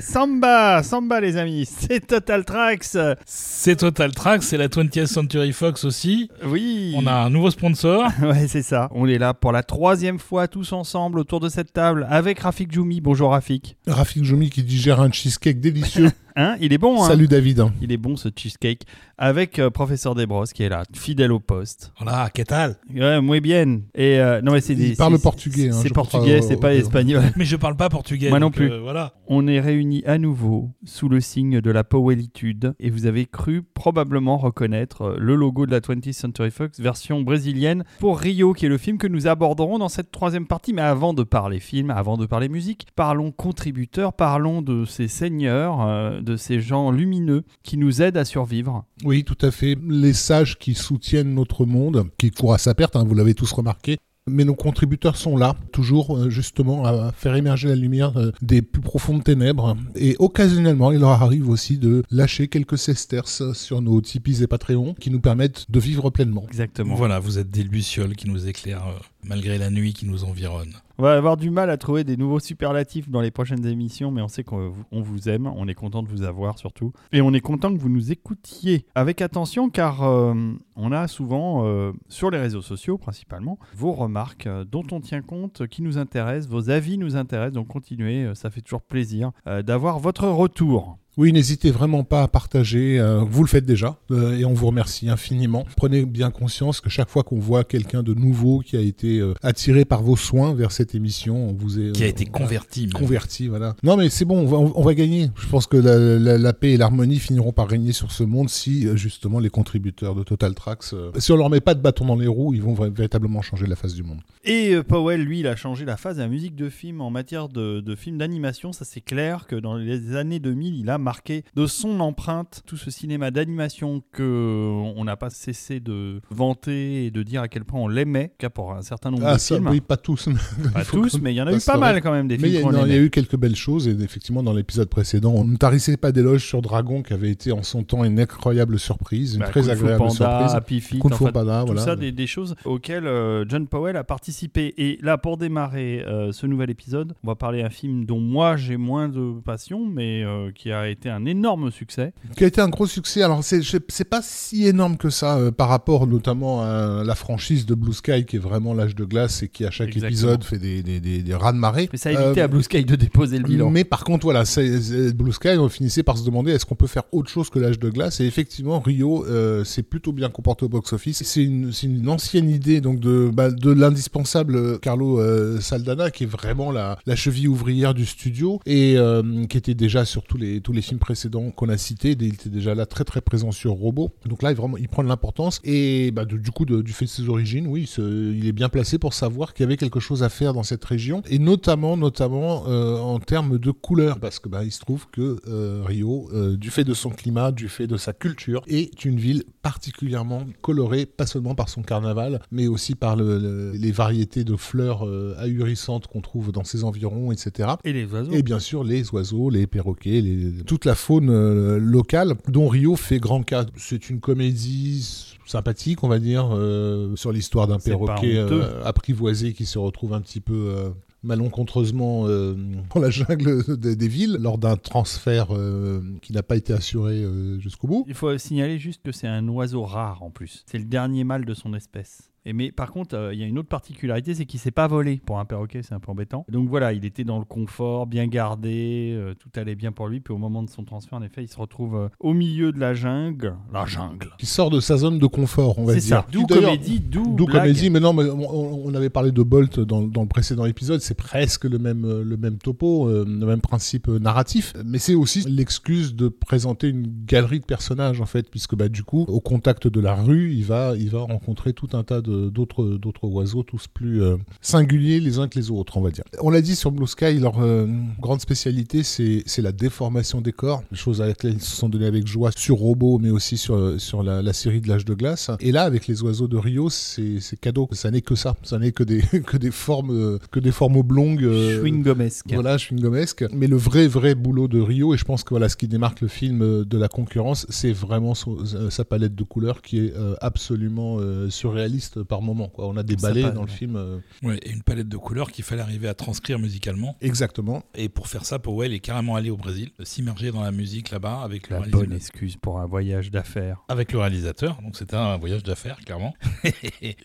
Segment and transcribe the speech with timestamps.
[0.00, 2.96] Samba, Samba les amis, c'est Total Tracks.
[3.24, 6.30] C'est Total Tracks, c'est la 20th Century Fox aussi.
[6.44, 6.94] Oui.
[6.96, 8.08] On a un nouveau sponsor.
[8.22, 8.88] ouais, c'est ça.
[8.92, 12.72] On est là pour la troisième fois tous ensemble autour de cette table avec Rafik
[12.72, 13.00] Joumi.
[13.00, 13.76] Bonjour Rafik.
[13.86, 16.10] Rafik Joumi qui digère un cheesecake délicieux.
[16.36, 17.62] Hein Il est bon, hein Salut David.
[17.80, 18.82] Il est bon ce cheesecake.
[19.16, 21.92] Avec euh, Professeur Desbros qui est là, fidèle au poste.
[22.00, 23.82] Voilà, qu'est-ce Ouais, muy bien.
[23.94, 24.88] Et euh, non, mais c'est des.
[24.90, 25.68] Il parle portugais.
[25.68, 27.22] hein, C'est portugais, crois, c'est pas euh, espagnol.
[27.36, 28.30] Mais je parle pas portugais.
[28.30, 28.72] Moi non donc, plus.
[28.72, 29.14] euh, voilà.
[29.28, 33.62] On est réunis à nouveau sous le signe de la Powellitude et vous avez cru
[33.62, 38.66] probablement reconnaître euh, le logo de la 20th Century Fox version brésilienne pour Rio qui
[38.66, 40.72] est le film que nous aborderons dans cette troisième partie.
[40.72, 45.80] Mais avant de parler film, avant de parler musique, parlons contributeurs, parlons de ces seigneurs,
[45.86, 48.84] euh, de ces gens lumineux qui nous aident à survivre.
[49.04, 49.76] Oui, tout à fait.
[49.88, 53.52] Les sages qui soutiennent notre monde, qui courent à sa perte, hein, vous l'avez tous
[53.52, 53.98] remarqué.
[54.26, 58.62] Mais nos contributeurs sont là, toujours euh, justement à faire émerger la lumière euh, des
[58.62, 59.76] plus profondes ténèbres.
[59.96, 64.94] Et occasionnellement, il leur arrive aussi de lâcher quelques sesterces sur nos Tipis et Patreon
[64.98, 66.46] qui nous permettent de vivre pleinement.
[66.48, 66.94] Exactement.
[66.94, 70.72] Voilà, vous êtes des lucioles qui nous éclairent euh, malgré la nuit qui nous environne.
[70.98, 74.22] On va avoir du mal à trouver des nouveaux superlatifs dans les prochaines émissions, mais
[74.22, 77.40] on sait qu'on vous- aime, on est content de vous avoir surtout, et on est
[77.40, 80.34] content que vous nous écoutiez avec attention car euh,
[80.76, 85.22] on a souvent, euh, sur les réseaux sociaux principalement, vos remarques euh, dont on tient
[85.22, 89.32] compte, qui nous intéressent, vos avis nous intéressent, donc continuez, ça fait toujours plaisir
[89.64, 90.98] d'avoir votre retour.
[91.16, 92.98] Oui, n'hésitez vraiment pas à partager.
[92.98, 95.64] euh, vous le faites déjà euh, et on vous remercie infiniment.
[95.76, 99.34] Prenez bien conscience que chaque fois qu'on voit quelqu'un de nouveau qui a été euh,
[99.42, 102.88] attiré par vos soins vers cette émission, on vous est Qui a été converti.
[102.90, 103.48] converti.
[103.48, 103.76] Voilà.
[103.82, 105.30] Non, mais c'est bon, on va, on va gagner.
[105.36, 108.48] Je pense que la, la- la paix et l'harmonie finiront par régner sur ce monde
[108.50, 110.84] si justement les contributeurs de Total Tracks,
[111.18, 113.76] si on leur met pas de bâton dans les roues, ils vont véritablement changer la
[113.76, 114.18] face du monde.
[114.44, 117.48] Et Powell, lui, il a changé la phase de la musique de film en matière
[117.48, 118.72] de, de films d'animation.
[118.72, 122.76] Ça, c'est clair que dans les années 2000, il a marqué de son empreinte tout
[122.76, 127.64] ce cinéma d'animation que on n'a pas cessé de vanter et de dire à quel
[127.64, 129.68] point on l'aimait, qu'à pour un certain nombre Ah, de ça, films.
[129.68, 130.28] oui, pas tous.
[130.72, 132.70] Pas tous, mais il y en a eu pas mal quand même des Mais films
[132.84, 135.96] il y a eu quelques belles choses et effectivement dans l'épisode précédent, on ne tarissait
[135.96, 139.48] pas d'éloges sur Dragon qui avait été en son temps une incroyable surprise, une Bah,
[139.48, 140.54] très Kung agréable Panda, surprise.
[140.54, 141.82] Happy Feet, Kung Fu Panda, tout voilà.
[141.82, 144.72] ça, des, des choses auxquelles euh, John Powell a participé.
[144.78, 148.56] Et là, pour démarrer euh, ce nouvel épisode, on va parler d'un film dont moi
[148.56, 152.12] j'ai moins de passion, mais euh, qui a été un énorme succès.
[152.36, 153.22] Qui a été un gros succès.
[153.22, 157.74] Alors c'est pas si énorme que ça euh, par rapport notamment à la franchise de
[157.74, 160.08] Blue Sky qui est vraiment l'âge de glace et qui à chaque Exactement.
[160.08, 161.88] épisode fait des, des, des, des raz de marée.
[161.92, 163.70] Mais ça a évité Euh, à Blue Sky de déposer le bilan.
[163.70, 166.74] Mais par contre, voilà, c'est- c'est- Blue Sky, on finissait par se demander est-ce qu'on
[166.74, 168.20] peut faire autre chose que l'âge de glace?
[168.20, 171.22] Et effectivement, Rio euh, s'est plutôt bien comporté au box-office.
[171.24, 176.10] C'est une, c'est une ancienne idée donc de, bah, de l'indispensable euh, Carlo euh, Saldana,
[176.10, 180.22] qui est vraiment la, la cheville ouvrière du studio et euh, qui était déjà sur
[180.24, 182.12] tous les, tous les films précédents qu'on a cités.
[182.18, 184.10] Il était déjà là très très présent sur Robot.
[184.26, 185.60] Donc là, il, vraiment, il prend de l'importance.
[185.64, 188.52] Et bah, de- du coup, de- du fait de ses origines, oui, ce- il est
[188.52, 191.22] bien placé pour savoir qu'il y avait quelque chose à faire dans cette région.
[191.28, 194.18] Et notamment, notamment euh, en termes de couleurs.
[194.20, 197.52] Parce que bah, il se trouve que euh, Rio, euh, du fait de son climat,
[197.52, 202.40] du fait de sa culture, est une ville particulièrement colorée, pas seulement par son carnaval,
[202.52, 205.02] mais aussi par le- le- les variétés de fleurs
[205.38, 207.70] ahurissantes qu'on trouve dans ses environs, etc.
[207.84, 208.32] Et les oiseaux.
[208.32, 212.96] Et bien sûr, les oiseaux, les perroquets, les- toute la faune euh, locale dont Rio
[212.96, 213.64] fait grand cas.
[213.76, 219.66] C'est une comédie sympathique, on va dire, euh, sur l'histoire d'un perroquet euh, apprivoisé qui
[219.66, 220.52] se retrouve un petit peu...
[220.54, 220.90] euh,
[221.22, 222.54] malencontreusement euh,
[222.94, 227.22] dans la jungle des, des villes lors d'un transfert euh, qui n'a pas été assuré
[227.22, 228.04] euh, jusqu'au bout.
[228.08, 230.64] Il faut signaler juste que c'est un oiseau rare en plus.
[230.66, 232.30] C'est le dernier mâle de son espèce.
[232.46, 234.86] Et mais par contre, euh, il y a une autre particularité, c'est qu'il s'est pas
[234.86, 235.20] volé.
[235.24, 236.44] Pour un perroquet, c'est un peu embêtant.
[236.50, 240.20] Donc voilà, il était dans le confort, bien gardé, euh, tout allait bien pour lui.
[240.20, 242.78] Puis au moment de son transfert, en effet, il se retrouve euh, au milieu de
[242.78, 243.54] la jungle.
[243.72, 244.28] La jungle.
[244.38, 246.16] Qui sort de sa zone de confort, on va C'est dire.
[246.18, 246.26] ça.
[246.30, 250.02] D'où comédie, d'où D'où comédie, mais non, mais on, on avait parlé de Bolt dans,
[250.02, 254.74] dans le précédent épisode, c'est presque le même, le même topo, le même principe narratif,
[254.84, 259.02] mais c'est aussi l'excuse de présenter une galerie de personnages en fait, puisque bah, du
[259.02, 262.33] coup, au contact de la rue, il va, il va rencontrer tout un tas de-
[262.50, 266.24] d'autres d'autres oiseaux, tous plus euh, singuliers les uns que les autres, on va dire.
[266.40, 267.86] On l'a dit sur Blue Sky, leur euh,
[268.20, 272.06] grande spécialité, c'est c'est la déformation des corps, chose à laquelle ils se sont donnés
[272.06, 275.14] avec joie sur Robot, mais aussi sur, euh, sur la, la série de l'âge de
[275.14, 275.50] glace.
[275.60, 277.88] Et là, avec les oiseaux de Rio, c'est cadeau.
[277.92, 278.56] Ça n'est que ça.
[278.62, 281.44] Ça n'est que des, que des formes, euh, que des formes oblongues.
[281.44, 282.52] euh, Chewing-gumesque.
[282.54, 283.48] Voilà, chewing-gumesque.
[283.52, 286.20] Mais le vrai, vrai boulot de Rio, et je pense que voilà, ce qui démarque
[286.20, 290.14] le film euh, de la concurrence, c'est vraiment euh, sa palette de couleurs qui est
[290.16, 292.68] euh, absolument euh, surréaliste euh, par moment.
[292.68, 292.86] Quoi.
[292.88, 293.76] On a des ballets dans le ouais.
[293.76, 293.96] film.
[293.96, 297.16] euh, Ouais, et une palette de couleurs qu'il fallait arriver à transcrire musicalement.
[297.20, 297.82] exactement.
[297.94, 301.40] Et pour faire ça, Powell est carrément allé au Brésil, s'immerger dans la musique là-bas
[301.42, 302.06] avec le, La réalisateur.
[302.08, 303.78] bonne excuse pour un voyage d'affaires.
[303.88, 304.80] avec le réalisateur.
[304.82, 306.34] Donc c'était un voyage d'affaires, clairement.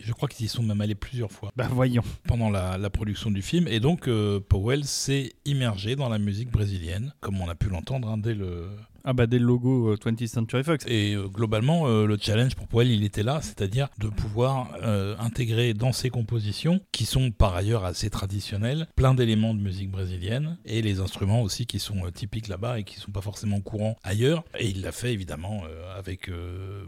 [0.02, 2.02] Je crois qu'ils y sont même allés plusieurs fois Bah voyons.
[2.26, 3.66] pendant la, la production du film.
[3.68, 8.08] Et donc euh, Powell s'est immergé dans la musique brésilienne, comme on a pu l'entendre
[8.08, 8.68] hein, dès le...
[9.04, 10.84] Ah bah dès le logo euh, 20th Century Fox.
[10.86, 15.16] Et euh, globalement, euh, le challenge pour Powell, il était là, c'est-à-dire de pouvoir euh,
[15.18, 20.58] intégrer dans ses compositions, qui sont par ailleurs assez traditionnelles, plein d'éléments de musique brésilienne,
[20.64, 24.44] et les instruments aussi qui sont typiques là-bas et qui sont pas forcément courants ailleurs.
[24.58, 25.62] Et il l'a fait évidemment
[25.96, 26.30] avec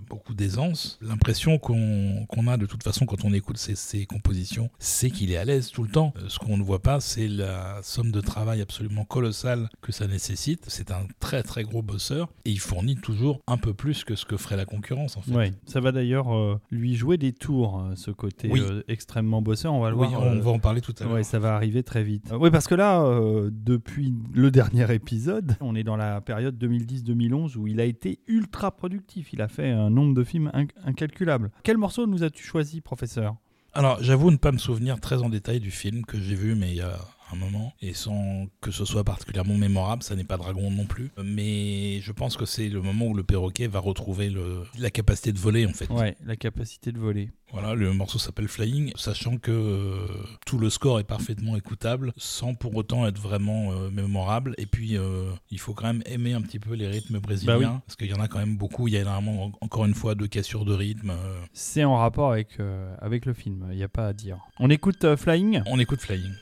[0.08, 0.98] beaucoup d'aisance.
[1.00, 5.30] L'impression qu'on qu'on a de toute façon quand on écoute ses, ses compositions, c'est qu'il
[5.32, 6.12] est à l'aise tout le temps.
[6.28, 10.64] Ce qu'on ne voit pas, c'est la somme de travail absolument colossale que ça nécessite.
[10.68, 14.36] C'est un très très gros et il fournit toujours un peu plus que ce que
[14.36, 15.32] ferait la concurrence en fait.
[15.32, 18.60] Ouais, ça va d'ailleurs euh, lui jouer des tours, euh, ce côté Oui.
[18.60, 19.72] euh, extrêmement bosseur.
[19.74, 20.22] On va le Oui, voir.
[20.22, 21.12] on va en parler tout à l'heure.
[21.14, 22.32] Ouais, ça va arriver très vite.
[22.38, 23.02] Oui, parce que là,
[23.50, 28.70] depuis le dernier épisode, on est dans la période 2010-2011 où il a été ultra
[28.70, 29.32] productif.
[29.32, 31.50] Il a fait un nombre de films inc- incalculable.
[31.62, 33.36] Quel morceau nous as-tu choisi, professeur?
[33.74, 36.70] Alors, j'avoue ne pas me souvenir très en détail du film que j'ai vu, mais
[36.70, 36.98] il y a
[37.32, 41.10] un moment, et sans que ce soit particulièrement mémorable, ça n'est pas Dragon non plus.
[41.22, 45.32] Mais je pense que c'est le moment où le perroquet va retrouver le, la capacité
[45.32, 45.88] de voler, en fait.
[45.90, 47.30] Ouais, la capacité de voler.
[47.52, 50.06] Voilà, le morceau s'appelle Flying, sachant que euh,
[50.46, 54.54] tout le score est parfaitement écoutable, sans pour autant être vraiment euh, mémorable.
[54.56, 57.66] Et puis, euh, il faut quand même aimer un petit peu les rythmes brésiliens, Bah
[57.74, 57.80] oui.
[57.86, 58.88] parce qu'il y en a quand même beaucoup.
[58.88, 61.12] Il y a énormément, en- encore une fois, de cassures de rythme.
[61.52, 62.56] C'est en rapport avec,
[63.02, 64.38] avec le film, il n'y a pas à dire.
[64.58, 65.60] On écoute Flying?
[65.66, 66.32] On écoute Flying.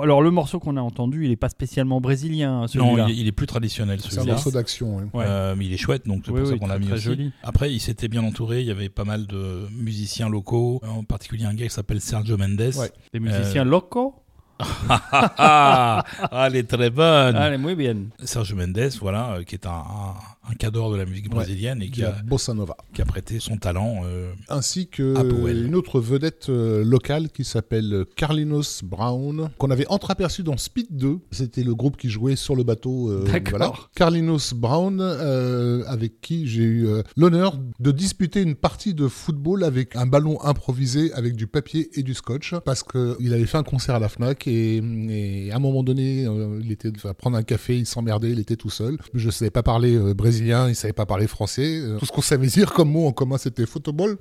[0.00, 3.06] Bon, alors le morceau qu'on a entendu, il est pas spécialement brésilien, hein, Non, celui-là.
[3.10, 4.32] il, il est plus traditionnel C'est un celui-là.
[4.34, 4.96] morceau d'action.
[4.96, 5.04] ouais.
[5.12, 5.24] Ouais.
[5.26, 6.94] Euh, mais il est chouette, donc c'est Oui, pour ça oui, qu'on l'a mis très
[6.94, 7.04] aussi.
[7.04, 7.32] joli.
[7.42, 8.60] Après, il s'était bien entouré.
[8.60, 12.36] Il y avait pas mal de musiciens locaux, en particulier un gars qui s'appelle Sergio
[12.38, 12.60] Mendes.
[12.76, 12.90] Ouais.
[13.12, 14.14] Les musiciens Euh, locaux?
[14.88, 16.04] Ah,
[16.46, 17.36] elle est très bonne.
[17.36, 17.96] Allez, muy bien.
[18.22, 20.14] Sergio Mendes, voilà, euh, qui est un, un-
[20.50, 22.76] un cadre de la musique brésilienne et qui a, bossa nova.
[22.92, 24.02] qui a prêté son talent.
[24.04, 25.66] euh, ainsi que À Powell.
[25.66, 31.18] une autre vedette euh, locale qui s'appelle Carlinos Brown, qu'on avait entreaperçu dans Speed 2.
[31.30, 33.10] C'était le groupe qui jouait sur le bateau.
[33.10, 33.50] euh, D'accord.
[33.58, 33.72] voilà.
[33.94, 39.94] Carlinos Brown, euh, avec qui j'ai eu l'honneur de disputer une partie de football avec
[39.96, 43.94] un ballon improvisé avec du papier et du scotch, parce qu'il avait fait un concert
[43.94, 44.76] à la FNAC et,
[45.08, 46.26] et à un moment donné,
[46.62, 48.96] il était à prendre un café, il s'emmerdait, il était tout seul.
[49.14, 51.80] Je ne savais pas parler euh, brésilien, il savait pas parler français.
[51.80, 54.16] Euh, tout ce qu'on savait dire comme mot en commun, c'était photoball.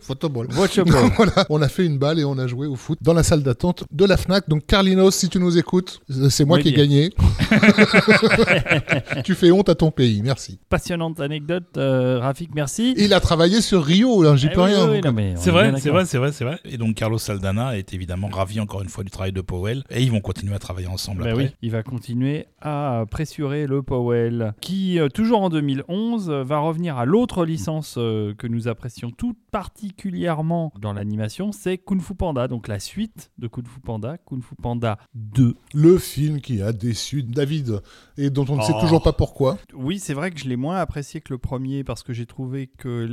[0.57, 0.91] Watchable.
[1.15, 3.43] voilà, on a fait une balle et on a joué au foot dans la salle
[3.43, 4.47] d'attente de la Fnac.
[4.49, 6.83] Donc Carlinos, si tu nous écoutes, euh, c'est moi Oui, qui ai bien.
[6.83, 7.09] gagné.
[9.23, 10.59] tu fais honte à ton pays, merci.
[10.69, 12.93] Passionnante anecdote, euh, Rafik, merci.
[12.97, 14.89] Il a travaillé sur Rio, là, j'y Eh peux oui, rien.
[14.89, 16.59] oui, C'est est vrai, c'est vrai, c'est vrai, c'est vrai.
[16.65, 20.01] Et donc Carlos Saldana est évidemment ravi encore une fois du travail de Powell et
[20.03, 21.43] ils vont continuer à travailler ensemble Bah après.
[21.45, 26.59] oui, il va continuer à pressurer le Powell, qui, euh, toujours en 2011, euh, va
[26.59, 32.15] revenir à l'autre licence euh, que nous apprécions tout particulièrement dans l'animation, c'est Kung Fu
[32.15, 35.55] Panda, donc la suite de Kung Fu Panda, Kung Fu Panda 2.
[35.73, 37.81] Le film qui a déçu David
[38.17, 38.81] et dont on ne sait Oh.
[38.81, 39.57] toujours pas pourquoi.
[39.73, 42.67] Oui, c'est vrai que je l'ai moins apprécié que le premier parce que j'ai trouvé
[42.67, 43.05] que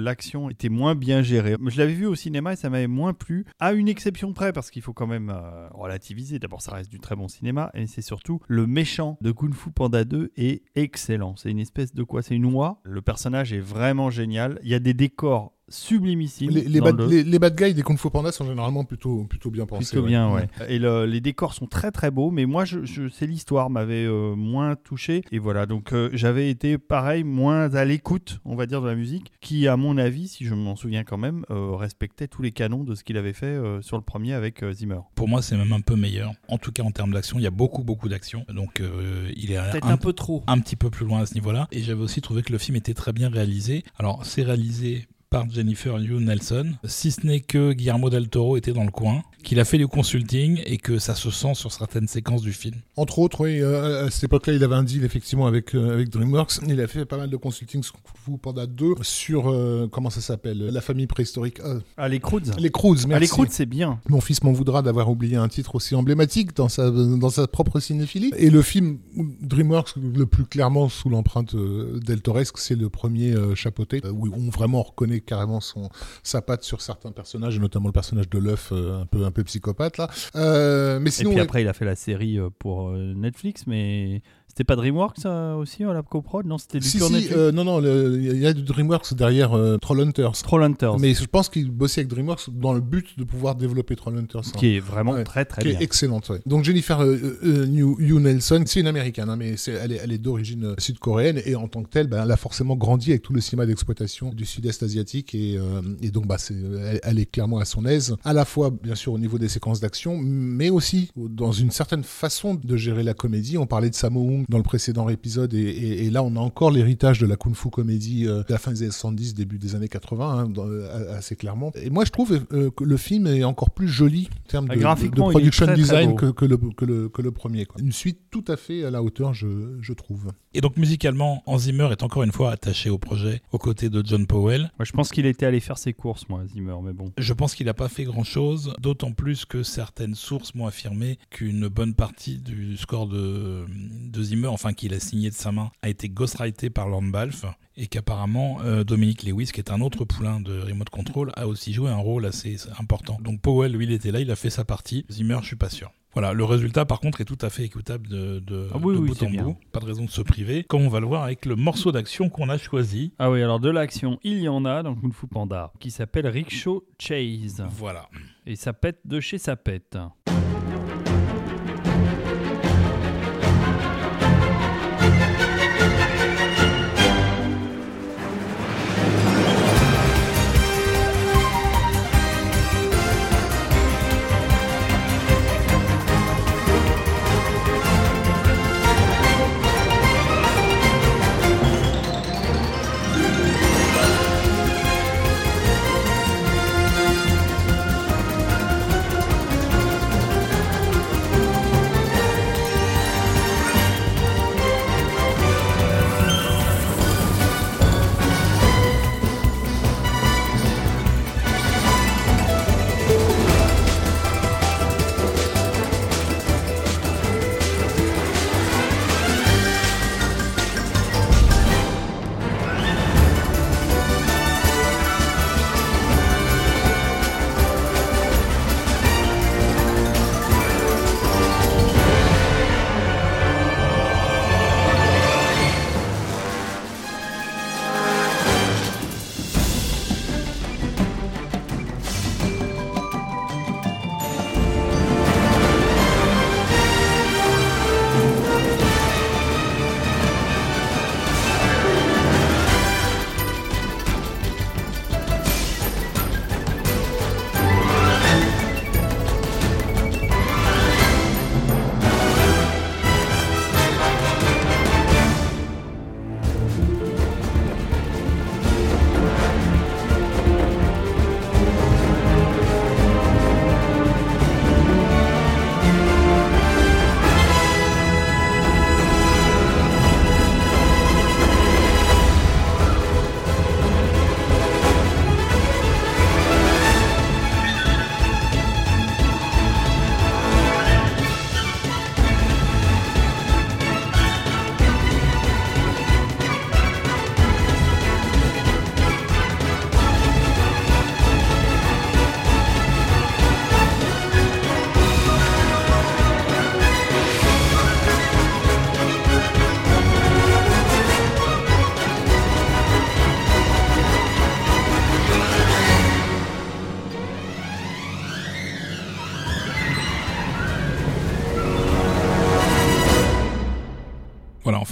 [0.00, 1.56] l'action était moins bien gérée.
[1.66, 4.70] Je l'avais vu au cinéma et ça m'avait moins plu, à une exception près parce
[4.70, 6.38] qu'il faut quand même euh, relativiser.
[6.38, 9.70] D'abord, ça reste du très bon cinéma et c'est surtout le méchant de Kung Fu
[9.70, 11.34] Panda 2 est excellent.
[11.36, 12.80] C'est une espèce de quoi C'est une oie.
[12.82, 14.58] Le personnage est vraiment génial.
[14.64, 16.50] Il y a des décors sublimissimes.
[16.50, 19.24] Les, les bad, le- les- les bad guys des Kung Fu Panda sont généralement plutôt,
[19.24, 19.90] plutôt bien pensés.
[19.90, 20.08] Plutôt ouais.
[20.10, 20.48] bien, ouais.
[20.68, 24.04] Et le- les décors sont très très beaux, mais moi, je, je- c'est l'histoire m'avait
[24.06, 25.22] euh, moins touché.
[25.32, 28.94] Et voilà, donc euh, j'avais été pareil, moins à l'écoute, on va dire, de la
[28.94, 32.52] musique, qui, à mon avis, si je m'en souviens quand même, euh, respectait tous les
[32.52, 35.00] canons de ce qu'il avait fait euh, sur le premier avec euh, Zimmer.
[35.14, 36.32] Pour moi, c'est même un peu meilleur.
[36.48, 38.44] En tout cas, en termes d'action, il y a beaucoup, beaucoup d'action.
[38.48, 40.42] Donc, euh, il est Peut-être un, un peu trop.
[40.46, 41.66] un petit peu plus loin à ce niveau-là.
[41.72, 43.82] Et j'avais aussi trouvé que le film était très bien réalisé.
[43.98, 45.06] Alors, c'est réalisé
[45.50, 49.60] Jennifer Liu Nelson, si ce n'est que Guillermo del Toro était dans le coin, qu'il
[49.60, 52.74] a fait du consulting et que ça se sent sur certaines séquences du film.
[52.96, 56.08] Entre autres, oui, euh, à cette époque-là, il avait un deal effectivement avec, euh, avec
[56.10, 56.58] DreamWorks.
[56.66, 58.02] Il a fait pas mal de consulting sur Kung
[58.34, 61.60] Fu Panda 2 sur, euh, comment ça s'appelle, la famille préhistorique.
[61.60, 62.50] euh, Ah, les Croods.
[62.58, 63.12] les Croods, merci.
[63.14, 64.00] Ah, les Croods, c'est bien.
[64.08, 67.78] Mon fils m'en voudra d'avoir oublié un titre aussi emblématique dans sa, dans sa propre
[67.78, 68.32] cinéphilie.
[68.36, 68.98] Et le film
[69.42, 74.28] DreamWorks, le plus clairement sous l'empreinte euh, del Toresque, c'est le premier euh, chapeauté, où
[74.34, 75.88] on vraiment reconnaît carrément son,
[76.24, 79.30] sa patte sur certains personnages, et notamment le personnage de l'œuf, euh, un, peu, un
[79.36, 80.08] peu psychopathe là.
[80.34, 83.12] Euh, mais Et sinon, puis ouais, après, il a fait la série euh, pour euh,
[83.14, 84.22] Netflix, mais
[84.56, 86.46] c'était pas DreamWorks ça, aussi, euh, la coprod?
[86.46, 86.98] Non, c'était du si,
[87.32, 90.32] euh, non, non, il y a du DreamWorks derrière euh, Trollhunters.
[90.32, 94.40] Trollhunters, Mais je pense qu'il bossait avec DreamWorks dans le but de pouvoir développer Trollhunters.
[94.46, 94.58] hein.
[94.58, 95.24] qui est vraiment Ouais.
[95.24, 95.78] très très qui bien.
[95.78, 96.30] est excellente.
[96.30, 96.40] ouais.
[96.46, 100.10] Donc Jennifer euh, euh, New- Nelson, c'est une américaine, hein, mais c'est- elle est, elle
[100.12, 103.20] est d'origine euh, sud-coréenne et en tant que telle, ben, elle a forcément grandi avec
[103.22, 107.18] tout le cinéma d'exploitation du sud-est asiatique et, euh, et donc bah, c'est, elle, elle
[107.18, 110.16] est clairement à son aise, à la fois bien sûr au niveau des séquences d'action,
[110.16, 113.58] mais aussi dans une certaine façon de gérer la comédie.
[113.58, 116.40] On parlait de Sammo Hung dans le précédent épisode et, et- et là on a
[116.40, 119.58] encore l'héritage de la kung fu comédie euh, de la fin des années 70, début
[119.58, 121.72] des années 80, hein, dans- euh, assez clairement.
[121.82, 124.74] Et moi je trouve euh, que le film est encore plus joli en termes de,
[125.10, 127.66] de est production très, design que, que le, que, le, que le premier.
[127.66, 127.80] quoi.
[127.80, 130.30] Une suite tout à fait à la hauteur, je, je trouve.
[130.56, 134.02] Et donc, musicalement, Hans Zimmer est encore une fois attaché au projet, aux côtés de
[134.02, 134.70] John Powell.
[134.78, 137.12] Moi, je pense qu'il était allé faire ses courses, moi, Zimmer, mais bon.
[137.18, 141.68] Je pense qu'il n'a pas fait grand-chose, d'autant plus que certaines sources m'ont affirmé qu'une
[141.68, 145.90] bonne partie du score de, de Zimmer, enfin qu'il a signé de sa main, a
[145.90, 147.44] été ghostwrité par Lorne Balfe
[147.76, 151.74] et qu'apparemment euh, Dominique Lewis, qui est un autre poulain de Remote Control, a aussi
[151.74, 153.18] joué un rôle assez important.
[153.20, 155.04] Donc Powell, lui, il était là, il a fait sa partie.
[155.10, 155.92] Zimmer, je suis pas sûr.
[156.16, 159.00] Voilà, le résultat par contre est tout à fait écoutable de, de, Ah oui, de
[159.00, 159.42] oui, bout en bien.
[159.44, 159.56] bout.
[159.70, 162.30] Pas de raison de se priver, comme on va le voir avec le morceau d'action
[162.30, 163.12] qu'on a choisi.
[163.18, 166.26] Ah oui, alors de l'action, il y en a dans Kung Fu Panda, qui s'appelle
[166.26, 167.62] Rickshaw Chase.
[167.68, 168.08] Voilà.
[168.46, 169.98] Et ça pète de chez ça pète.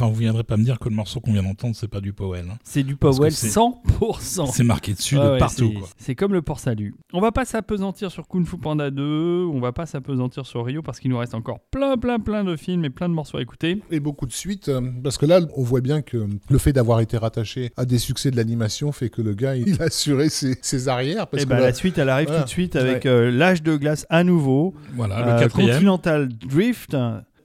[0.04, 2.12] Enfin, vous viendrez pas me dire que le morceau qu'on vient d'entendre, c'est pas du
[2.12, 2.46] Powell.
[2.50, 2.56] hein.
[2.64, 4.46] C'est du Powell c'est- 100%.
[4.46, 6.94] C'est marqué dessus Ouais, de ouais, partout, c'est- comme le port salut.
[7.12, 10.82] On va pas s'apesantir sur Kung Fu Panda 2, on va pas s'apesantir sur Rio
[10.82, 13.42] parce qu'il nous reste encore plein, plein, plein de films et plein de morceaux à
[13.42, 13.82] écouter.
[13.90, 17.00] Et beaucoup de suites, euh, parce que là, on voit bien que le fait d'avoir
[17.00, 20.56] été rattaché à des succès de l'animation fait que le gars, il a assuré ses,
[20.62, 21.26] ses arrières.
[21.26, 22.42] Parce et que ben là- la suite, elle arrive voilà.
[22.42, 24.74] tout de suite avec euh, l'âge de glace à nouveau.
[24.94, 25.70] Voilà, Euh, le quatrième.
[25.74, 26.96] Continental Drift.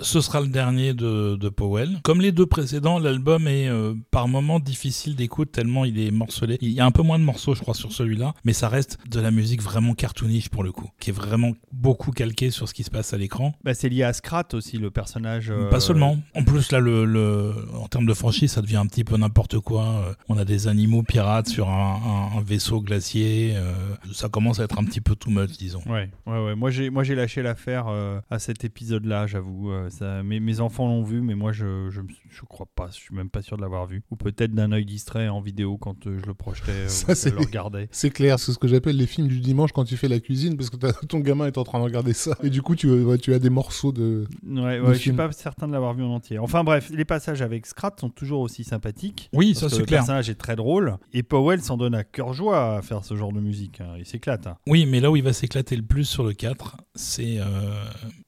[0.02, 2.00] Ce sera le dernier de, de Powell.
[2.04, 6.58] Comme les deux précédents, l'album est euh, par moments difficile d'écoute tellement il est morcelé.
[6.62, 8.98] Il y a un peu moins de morceaux, je crois, sur celui-là, mais ça reste
[9.10, 12.74] de la musique vraiment cartoonish pour le coup, qui est vraiment beaucoup calquée sur ce
[12.74, 13.54] qui se passe à l'écran.
[13.64, 15.52] Bah, c'est lié à Scrat aussi, le personnage.
[15.52, 16.18] euh, Pas seulement.
[16.36, 19.60] En plus, là, le, le- en termes de franchise, ça devient un petit peu n'importe
[19.60, 19.84] quoi.
[19.86, 23.54] Euh, On a des animaux pirates sur un, un- un vaisseau glacier.
[23.56, 23.74] euh,
[24.14, 25.82] ça commence à être un petit peu too much, disons.
[25.88, 26.56] Ouais, ouais, ouais.
[26.56, 27.88] Moi, j'ai, lâché l'affaire
[28.30, 29.72] à cet épisode-là, j'avoue.
[29.90, 32.88] Ça, mes, mes enfants l'ont vu, mais moi, je, je, je crois pas.
[32.92, 34.04] Je suis même pas sûr de l'avoir vu.
[34.12, 37.10] Ou peut-être d'un œil distrait en vidéo quand euh, je le projetais euh, Ça, ou
[37.16, 37.88] je c'est- le regardais.
[37.92, 40.56] C'est clair, c'est ce que j'appelle les films du dimanche quand tu fais la cuisine,
[40.58, 42.36] parce que ton gamin est en train de regarder ça.
[42.44, 44.26] Et du coup, tu, ouais, tu as des morceaux de.
[44.48, 46.40] Ouais, Le je suis pas certain de l'avoir vu en entier.
[46.40, 49.30] Enfin bref, les passages avec Scrat sont toujours aussi sympathiques.
[49.34, 50.00] Oui, ça c'est le clair.
[50.00, 50.98] personnage est très drôle.
[51.14, 53.82] Et Powell s'en donne à cœur joie à faire ce genre de musique.
[53.82, 53.94] hein.
[53.98, 54.48] Il s'éclate.
[54.48, 54.58] hein.
[54.68, 57.86] Oui, mais là où il va s'éclater le plus sur le 4, c'est euh,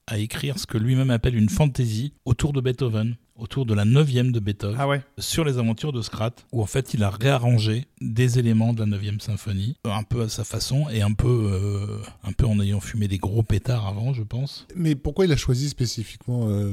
[0.08, 4.32] à écrire ce que lui-même appelle une fantaisie autour de Beethoven, autour de la neuvième
[4.32, 7.88] de Beethoven, Ah ouais sur les aventures de Scrat, où en fait il a réarrangé
[8.00, 11.98] des éléments de la neuvième symphonie, un peu à sa façon et un peu, euh,
[12.24, 14.66] un peu en ayant fumé des gros pétards avant, je pense.
[14.76, 16.72] Mais pourquoi il a choisi spécifiquement euh,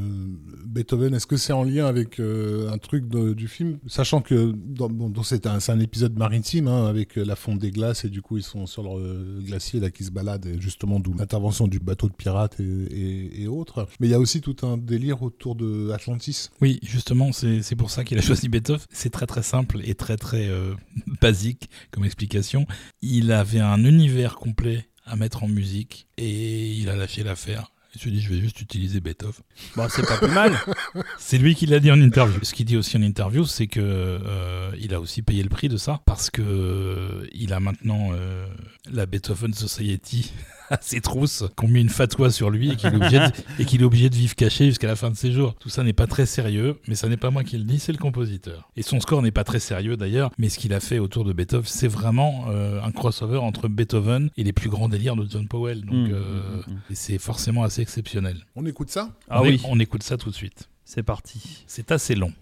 [0.66, 1.14] Beethoven?
[1.14, 3.78] Est-ce que c'est en lien avec euh, un truc de- du film?
[3.86, 7.58] Sachant que dans, bon, dans- c'est un, c'est un épisode maritime hein, avec la fonte
[7.58, 10.46] des glaces et du coup ils sont sur le euh, glacier là qui se balade
[10.46, 13.86] et justement d'où l'intervention du bateau de pirates et, et- et autres.
[14.00, 16.50] Mais il y a aussi tout un délire autour de Atlantis.
[16.60, 18.84] Oui, justement, c'est c'est pour ça qu'il a choisi Beethoven.
[18.90, 20.74] C'est très très simple et très très euh,
[21.20, 22.66] basique comme explication.
[23.02, 27.72] Il avait un univers complet à mettre en musique et il a lâché l'affaire.
[27.94, 29.42] Il se dit, je vais juste utiliser Beethoven.
[29.74, 30.56] Bon, c'est pas plus mal.
[31.18, 32.38] C'est lui qui l'a dit en interview.
[32.42, 35.68] Ce qu'il dit aussi en interview, c'est que euh, il a aussi payé le prix
[35.68, 38.46] de ça parce que euh, il a maintenant euh,
[38.92, 40.32] la Beethoven Society
[40.70, 43.30] à ses trousses, qui ont mis une fatwa sur lui et qu'il est obligé de,
[43.58, 45.54] et qu'il est obligé de vivre caché jusqu'à la fin de ses jours.
[45.60, 47.92] Tout ça n'est pas très sérieux, mais ça n'est pas moi qui le dis, c'est
[47.92, 48.70] le compositeur.
[48.76, 51.32] Et son score n'est pas très sérieux d'ailleurs, mais ce qu'il a fait autour de
[51.32, 55.46] Beethoven, c'est vraiment euh, un crossover entre Beethoven et les plus grands délires de John
[55.46, 55.84] Powell.
[55.84, 56.80] Donc Mmh, euh, mmh, mmh.
[56.90, 58.44] et c'est forcément assez exceptionnel.
[58.56, 59.10] On écoute ça?
[59.28, 60.68] Ah on, oui, on écoute ça tout de suite.
[60.84, 61.64] c'est parti.
[61.66, 62.32] C'est assez long.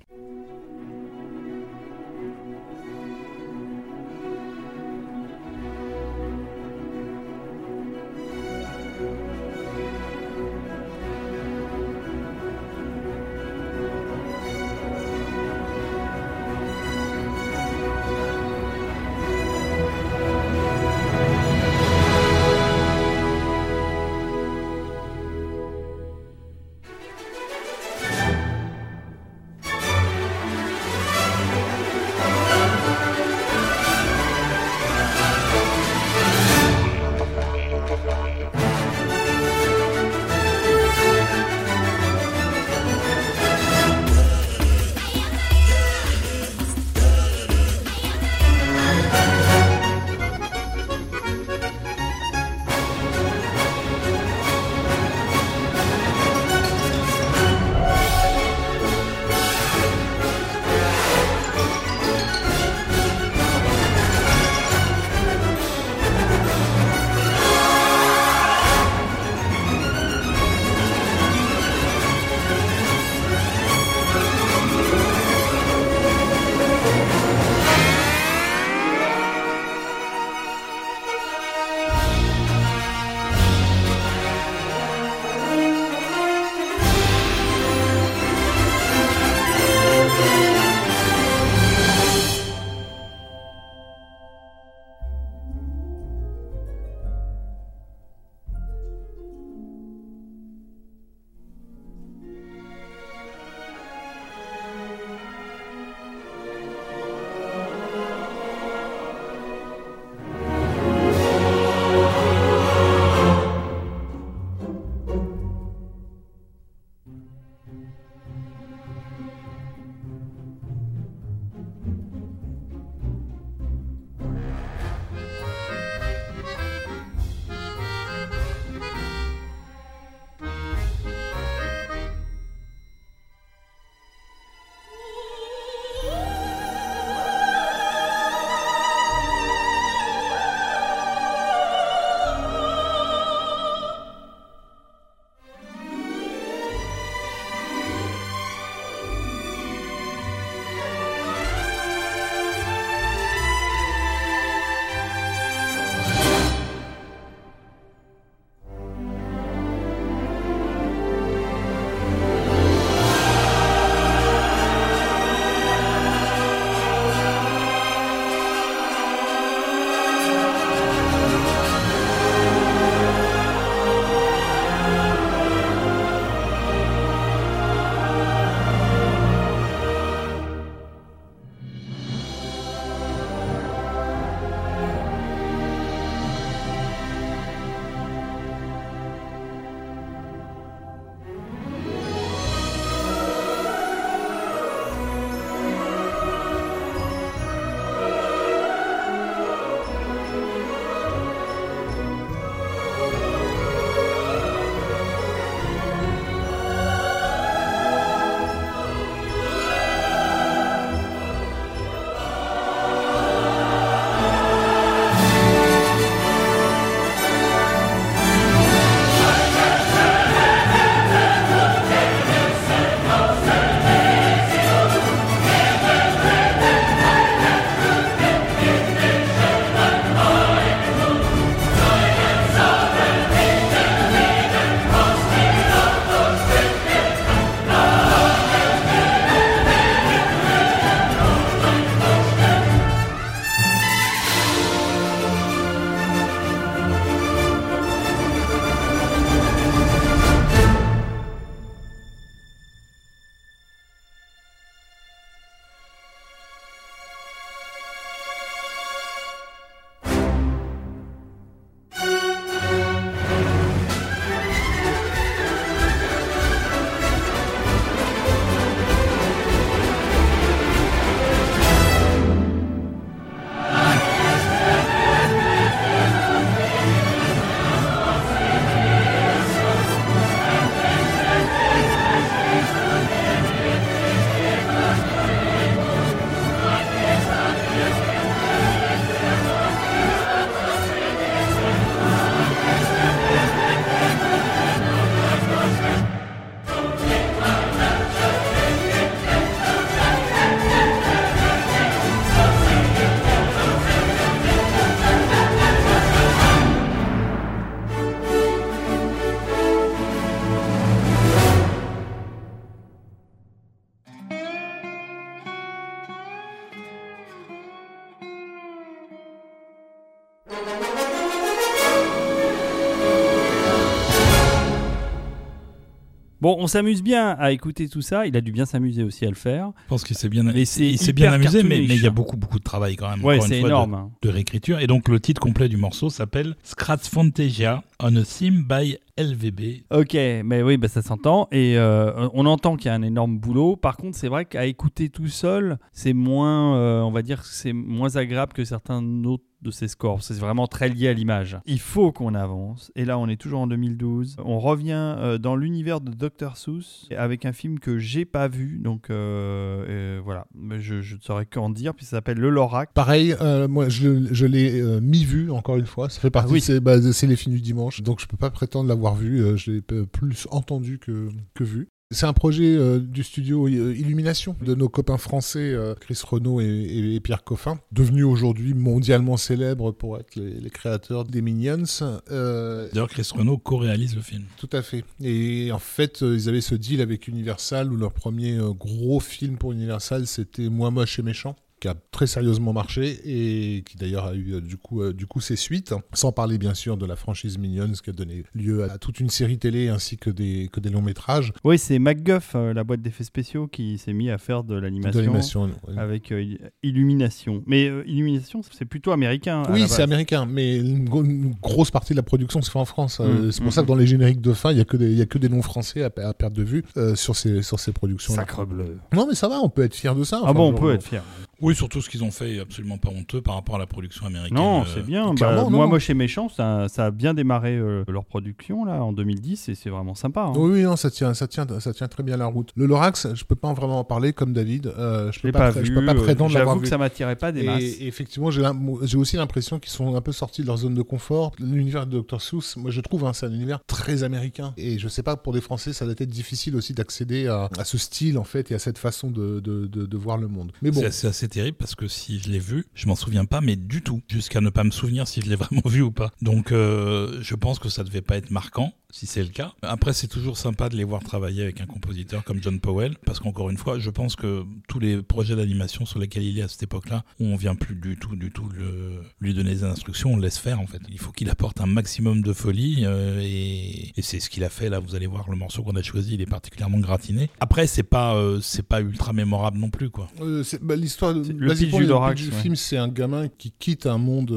[326.46, 328.24] Bon, on s'amuse bien à écouter tout ça.
[328.24, 329.72] Il a dû bien s'amuser aussi à le faire.
[329.82, 332.36] Je pense qu'il s'est bien, Mais il s'est bien amusé, mais, il y a beaucoup,
[332.36, 333.24] beaucoup de travail quand même.
[333.24, 333.94] Ouais, c'est de- énorme.
[333.94, 334.10] hein.
[334.22, 334.78] de réécriture.
[334.78, 339.84] Et donc le titre complet du morceau s'appelle Scratch Fantasia on a Theme by LVB.
[339.90, 341.48] Ok, mais oui, bah, ça s'entend.
[341.50, 343.74] Et euh, on entend qu'il y a un énorme boulot.
[343.76, 347.72] Par contre, c'est vrai qu'à écouter tout seul, c'est moins, euh, on va dire, c'est
[347.72, 350.22] moins agréable que certains autres de ces scores.
[350.22, 351.58] C'est vraiment très lié à l'image.
[351.66, 352.90] Il faut qu'on avance.
[352.96, 354.36] Et là, on est toujours en 2012.
[354.44, 356.56] On revient euh, dans l'univers de Dr.
[356.56, 358.78] Seuss avec un film que j'ai pas vu.
[358.78, 361.94] Donc euh, euh, voilà, Mais je, je ne saurais qu'en dire.
[361.94, 362.92] Puis ça s'appelle Le Lorac.
[362.94, 366.08] Pareil, euh, moi je, je l'ai euh, mi-vu encore une fois.
[366.08, 366.60] Ça fait partie Ah oui.
[366.60, 369.56] de ces- bah, c'est les films du dimanche, donc je peux pas prétendre l'avoir vu.
[369.56, 371.88] je l'ai plus entendu que, que vu.
[372.12, 376.60] C'est un projet euh, du studio euh, Illumination de nos copains français euh, Chris Renault
[376.60, 381.42] et, et- et Pierre Coffin, devenus aujourd'hui mondialement célèbres pour être les, les créateurs des
[381.42, 381.82] Minions.
[382.30, 384.44] Euh, D'ailleurs, Chris Renault co-réalise le film.
[384.56, 385.04] tout à fait.
[385.20, 389.72] Et en fait, ils avaient ce deal avec Universal où leur premier gros film pour
[389.72, 394.34] Universal, c'était Moi moche et méchant qui a très sérieusement marché et qui d'ailleurs a
[394.34, 397.16] eu euh, du coup euh, du coup ses suites sans parler bien sûr de la
[397.16, 400.80] franchise Minions qui a donné lieu à toute une série télé ainsi que des que
[400.80, 404.38] des longs métrages Oui, c'est MacGuff, euh, la boîte d'effets spéciaux, qui s'est mis à
[404.38, 405.70] faire de l'animation.
[405.98, 407.62] avec euh, Il- Illumination.
[407.66, 409.62] Mais euh, Illumination, c'est plutôt américain.
[409.70, 412.84] Oui, c'est américain, mais une, gro- une grosse partie de la production se fait en
[412.84, 413.18] France.
[413.20, 413.88] Euh, Mm, c'est pour ça que mm.
[413.88, 415.48] dans les génériques de fin, il y a que des, il y a que des
[415.48, 418.32] noms français à, à perdre de vue euh, sur ces sur ces productions.
[418.34, 418.96] Sacre bleu.
[419.12, 420.40] Non, mais ça va, on peut être fier de ça.
[420.44, 421.22] ah bon, on genre, peut être fier.
[421.60, 424.26] Oui, surtout ce qu'ils ont fait est absolument pas honteux par rapport à la production
[424.26, 424.56] américaine.
[424.56, 425.32] Non, euh, c'est bien.
[425.34, 425.70] Bah, non.
[425.70, 429.68] Moi, Moche et Méchant, ça, ça a bien démarré euh, leur production là en 2010
[429.70, 430.42] et c'est vraiment sympa.
[430.42, 430.52] hein.
[430.56, 432.70] Oui, oui, non, ça tient, ça tient, ça tient très bien la route.
[432.76, 434.86] Le Lorax, je peux pas vraiment en parler comme David.
[434.98, 435.86] Euh, je peux l'ai pas, pas, vu.
[435.86, 436.84] je peux pas euh, prétendre l'avoir J'avoue vu.
[436.84, 437.82] que ça m'attirait pas des masses.
[437.82, 441.02] Et, et effectivement, j'ai aussi l'impression qu'ils sont un peu sortis de leur zone de
[441.02, 441.52] confort.
[441.58, 442.40] L'univers de Dr.
[442.40, 444.74] Seuss, moi je trouve, hein, c'est un univers très américain.
[444.76, 447.84] Et je sais pas, pour des Français, ça doit être difficile aussi d'accéder à, à
[447.84, 450.72] ce style, en fait, et à cette façon de, de, de, de voir le monde.
[450.82, 453.60] Mais bon, C'est assez, terrible parce que si je l'ai vu, je m'en souviens pas,
[453.60, 456.32] mais du tout, jusqu'à ne pas me souvenir si je l'ai vraiment vu ou pas.
[456.42, 459.72] Donc euh, je pense que ça devait pas être marquant, si c'est le cas.
[459.82, 463.40] Après, c'est toujours sympa de les voir travailler avec un compositeur comme John Powell, parce
[463.40, 466.68] qu'encore une fois, je pense que tous les projets d'animation sur lesquels il est à
[466.68, 470.36] cette époque-là, on vient plus du tout, du tout le, lui donner des instructions, on
[470.36, 471.00] le laisse faire en fait.
[471.08, 474.70] Il faut qu'il apporte un maximum de folie euh, et, et c'est ce qu'il a
[474.70, 474.98] fait là.
[474.98, 477.50] Vous allez voir le morceau qu'on a choisi, il est particulièrement gratiné.
[477.60, 480.28] Après, c'est pas, euh, c'est pas ultra mémorable non plus quoi.
[480.40, 482.62] Euh, bah, l'histoire de C'est le basiquement, pitch du pitch ouais.
[482.62, 484.50] film, c'est un gamin qui quitte un monde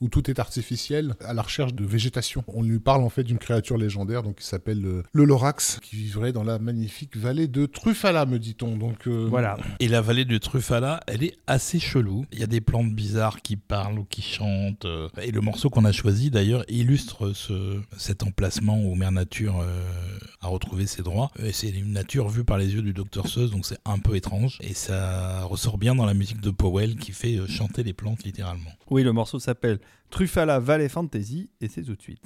[0.00, 2.44] où tout est artificiel à la recherche de végétation.
[2.48, 5.96] On lui parle en fait d'une créature légendaire donc qui s'appelle euh, le Lorax, qui
[5.96, 8.76] vivrait dans la magnifique vallée de Truffala, me dit-on.
[8.76, 9.56] Donc euh, Voilà.
[9.80, 12.24] Et la vallée de Truffala, elle est assez chelou.
[12.32, 14.86] Il y a des plantes bizarres qui parlent ou qui chantent.
[14.86, 19.60] euh, Et le morceau qu'on a choisi, d'ailleurs, illustre ce, cet emplacement où Mère Nature
[19.60, 21.30] euh, a retrouvé ses droits.
[21.38, 24.16] Et c'est une nature vue par les yeux du Dr Seuss, donc c'est un peu
[24.16, 24.58] étrange.
[24.62, 28.24] Et ça ressort bien dans la musique de Powell qui fait euh, chanter les plantes
[28.24, 28.70] littéralement.
[28.90, 29.78] Oui, le morceau s'appelle
[30.10, 32.22] Truffala Valley Fantasy et c'est tout de suite.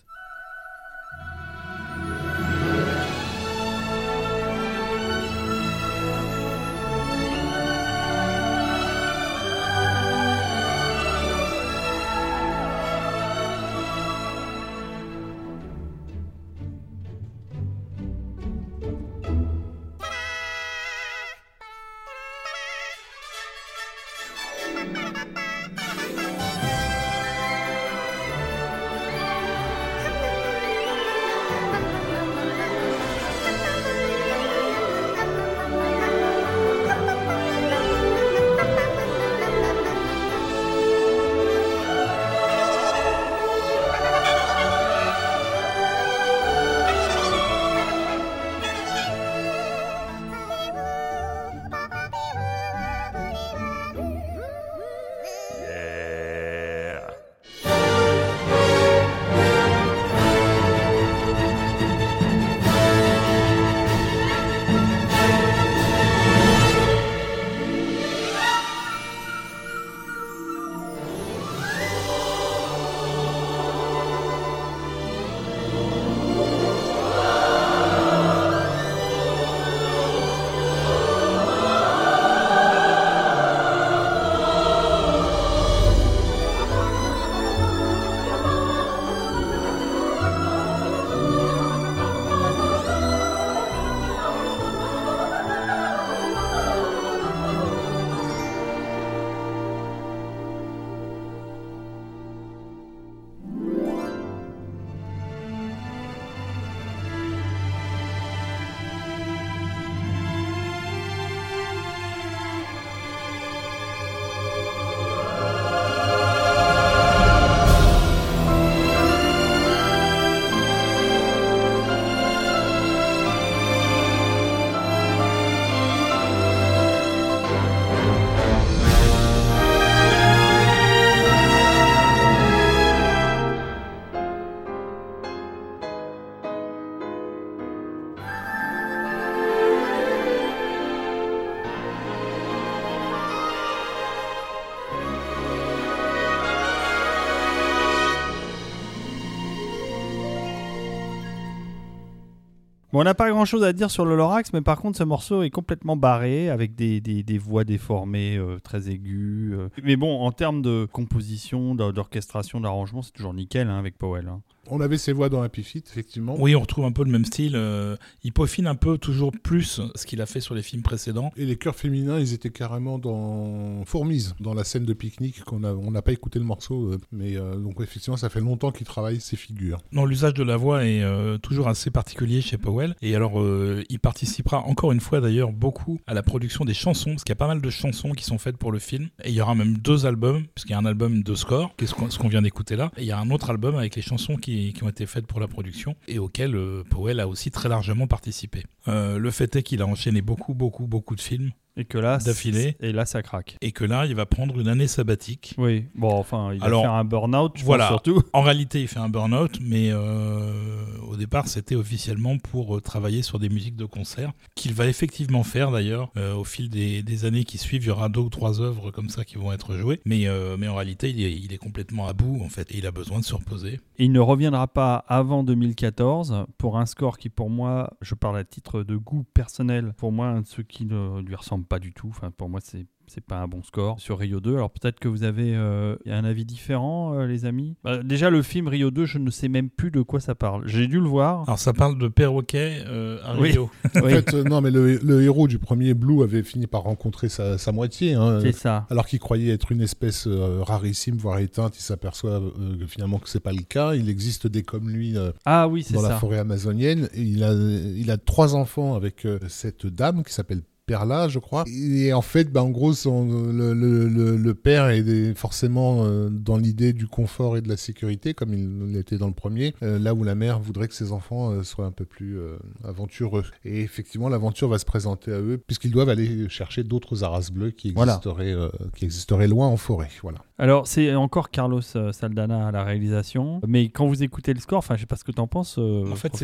[152.99, 155.43] On n'a pas grand chose à dire sur le Lorax, mais par contre, ce morceau
[155.43, 159.53] est complètement barré avec des, des, voix déformées euh, très aiguës.
[159.53, 159.69] euh.
[159.83, 164.29] Mais bon, en termes de composition, d'or- d'orchestration, d'arrangement, c'est toujours nickel hein, avec Powell.
[164.29, 164.41] hein.
[164.71, 166.37] On avait ses voix dans Happy Feet, effectivement.
[166.39, 167.53] Oui, on retrouve un peu le même style.
[167.55, 171.33] euh, il peaufine un peu toujours plus ce qu'il a fait sur les films précédents.
[171.37, 175.65] Et les chœurs féminins, ils étaient carrément dans Fourmise, dans la scène de pique-nique qu'on
[175.65, 178.73] a, on n'a pas écouté le morceau, euh, mais euh, donc effectivement, ça fait longtemps
[178.73, 179.79] qu'il travaille ces figures.
[179.93, 182.95] Non, l'usage de la voix est euh, toujours assez particulier chez Powell.
[183.03, 183.43] Et alors,
[183.89, 187.33] il participera encore une fois d'ailleurs beaucoup à la production des chansons, parce qu'il y
[187.33, 189.09] a pas mal de chansons qui sont faites pour le film.
[189.25, 191.85] Et il y aura même deux albums, puisqu'il y a un album de score, qui
[191.85, 192.91] est ce qu'on ce qu'on vient d'écouter là.
[192.97, 195.27] Et il y a un autre album avec les chansons qui, qui ont été faites
[195.27, 198.65] pour la production, et auquel euh, Powell a aussi très largement participé.
[198.89, 202.19] Euh, le fait est qu'il a enchaîné beaucoup, beaucoup, beaucoup de films, Et que là,
[202.19, 202.77] D'affilée.
[202.81, 203.57] Et là, ça craque.
[203.61, 205.55] et que là, il va prendre une année sabbatique.
[205.59, 207.85] Oui, bon, enfin, il Alors, va faire un burn-out, je voilà.
[207.85, 208.23] pense surtout.
[208.33, 213.21] En réalité, il fait un burn-out, mais euh, au départ, c'était officiellement pour euh, travailler
[213.23, 216.11] sur des musiques de concert, qu'il va effectivement faire d'ailleurs.
[216.17, 218.91] Euh, au fil des, des années qui suivent, il y aura deux ou trois œuvres
[218.91, 221.59] comme ça qui vont être jouées, mais, euh, mais en réalité, il est, il est
[221.59, 223.81] complètement à bout, en fait, et il a besoin de se reposer.
[223.99, 228.45] Il ne reviendra pas avant 2014 pour un score qui, pour moi, je parle à
[228.45, 231.93] titre de goût personnel, pour moi, un de ceux qui ne lui ressemble pas du
[231.93, 232.09] tout.
[232.11, 234.55] Enfin, pour moi, c'est c'est pas un bon score sur Rio 2.
[234.57, 237.77] Alors peut-être que vous avez euh, un avis différent, euh, les amis?
[237.85, 240.67] Bah, déjà, le film Rio 2, je ne sais même plus de quoi ça parle.
[240.67, 241.43] J'ai dû le voir.
[241.47, 243.51] Alors, ça parle de perroquet euh, à Oui.
[243.53, 243.71] Rio.
[243.95, 246.83] En Oui, fait, euh, non, mais le, le héros du premier Blue avait fini par
[246.83, 248.15] rencontrer sa, sa moitié.
[248.15, 248.87] hein, c'est ça.
[248.91, 253.21] Alors qu'il croyait être une espèce euh, rarissime, voire éteinte, il s'aperçoit euh, que finalement
[253.21, 253.95] que c'est pas le cas.
[253.95, 256.17] Il existe des comme lui euh, Ah oui, c'est dans la ça.
[256.19, 257.09] forêt amazonienne.
[257.15, 261.39] Et il a, il a trois enfants avec euh, cette dame qui s'appelle Perla, je
[261.39, 261.65] crois.
[261.67, 266.29] Et en fait, bah, en gros, son- le, le- le- le père est forcément euh,
[266.31, 269.99] dans l'idée du confort et de la sécurité, comme il l'était dans le premier, euh,
[269.99, 272.39] là où la mère voudrait que ses enfants euh, soient un peu plus
[272.85, 273.45] aventureux.
[273.65, 277.71] Et effectivement, l'aventure va se présenter à eux, puisqu'ils doivent aller chercher d'autres aras bleus
[277.73, 278.55] qui existeraient,
[278.97, 280.11] qui existeraient loin en forêt.
[280.23, 280.39] Voilà.
[280.59, 283.61] Alors, c'est encore Carlos euh, Saldana à la réalisation.
[283.67, 285.77] Mais quand vous écoutez le score, enfin, je sais pas ce que tu en penses.
[285.79, 286.35] euh, En fait,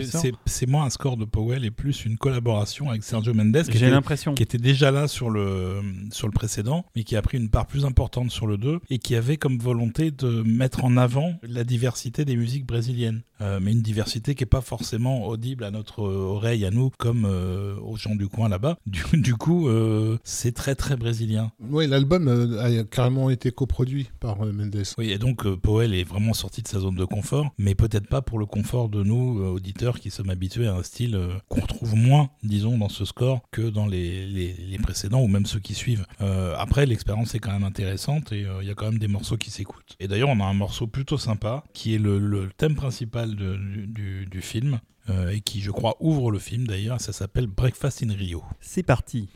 [0.47, 3.87] c'est- moins un score de Powell et plus une collaboration avec Sergio Mendes, qui J'ai
[3.87, 4.35] était, l'impression.
[4.35, 5.81] qui était déjà là sur le,
[6.13, 8.99] sur le précédent, mais qui a pris une part plus importante sur le 2 et
[8.99, 13.23] qui avait comme volonté de mettre en avant la diversité des musiques brésiliennes.
[13.41, 16.91] Euh, mais une diversité qui n'est pas forcément audible à notre euh, oreille, à nous,
[16.97, 18.79] comme euh, aux gens du coin là-bas.
[18.87, 21.51] Du, du coup, euh, c'est très très brésilien.
[21.71, 22.29] Oui, l'album
[22.61, 24.83] a carrément été coproduit par euh, Mendes.
[24.99, 28.07] Oui, et donc euh, Powell est vraiment sorti de sa zone de confort, mais peut-être
[28.09, 31.35] pas pour le confort de nous, euh, auditeurs, qui sommes habitués à un style euh,
[31.49, 35.47] qu'on retrouve moins, disons, dans ce score que dans les, les- les précédents ou même
[35.47, 36.07] ceux qui suivent.
[36.21, 39.09] Euh, après, l'expérience est quand même intéressante et euh, il y a quand même des
[39.09, 39.97] morceaux qui s'écoutent.
[40.01, 43.57] Et d'ailleurs, on a un morceau plutôt sympa qui est le, le thème principal de-
[43.57, 44.81] du, du- du film.
[45.11, 48.45] euh, et qui, je crois, ouvre le film d'ailleurs, ça s'appelle Breakfast in Rio.
[48.61, 49.29] C'est parti.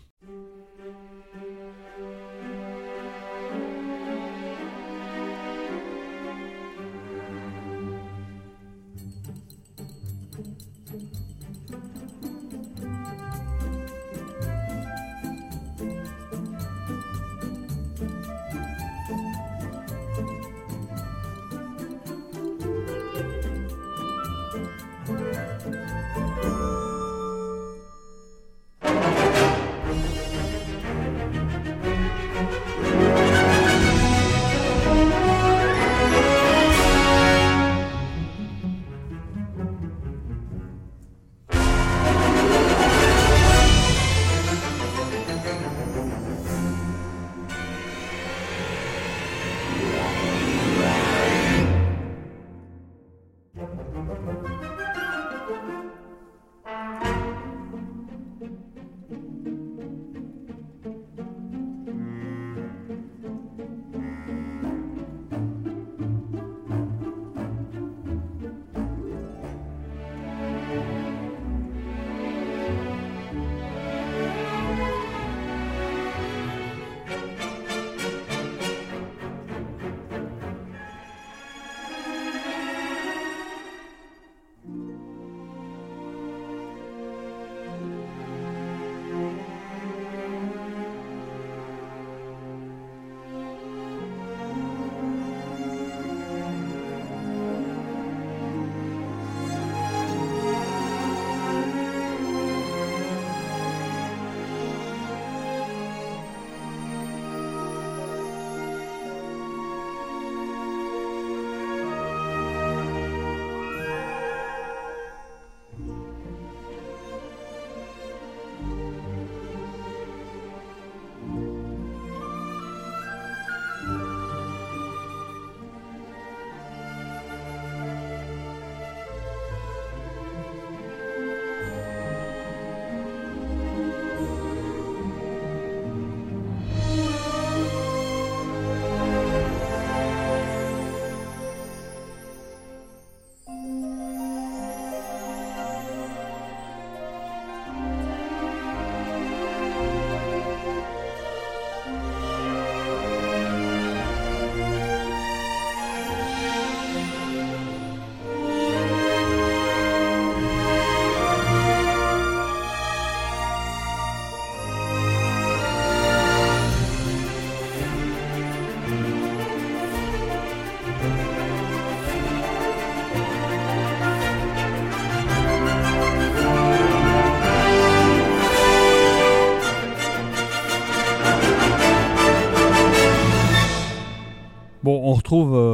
[185.26, 185.65] Retrouve euh,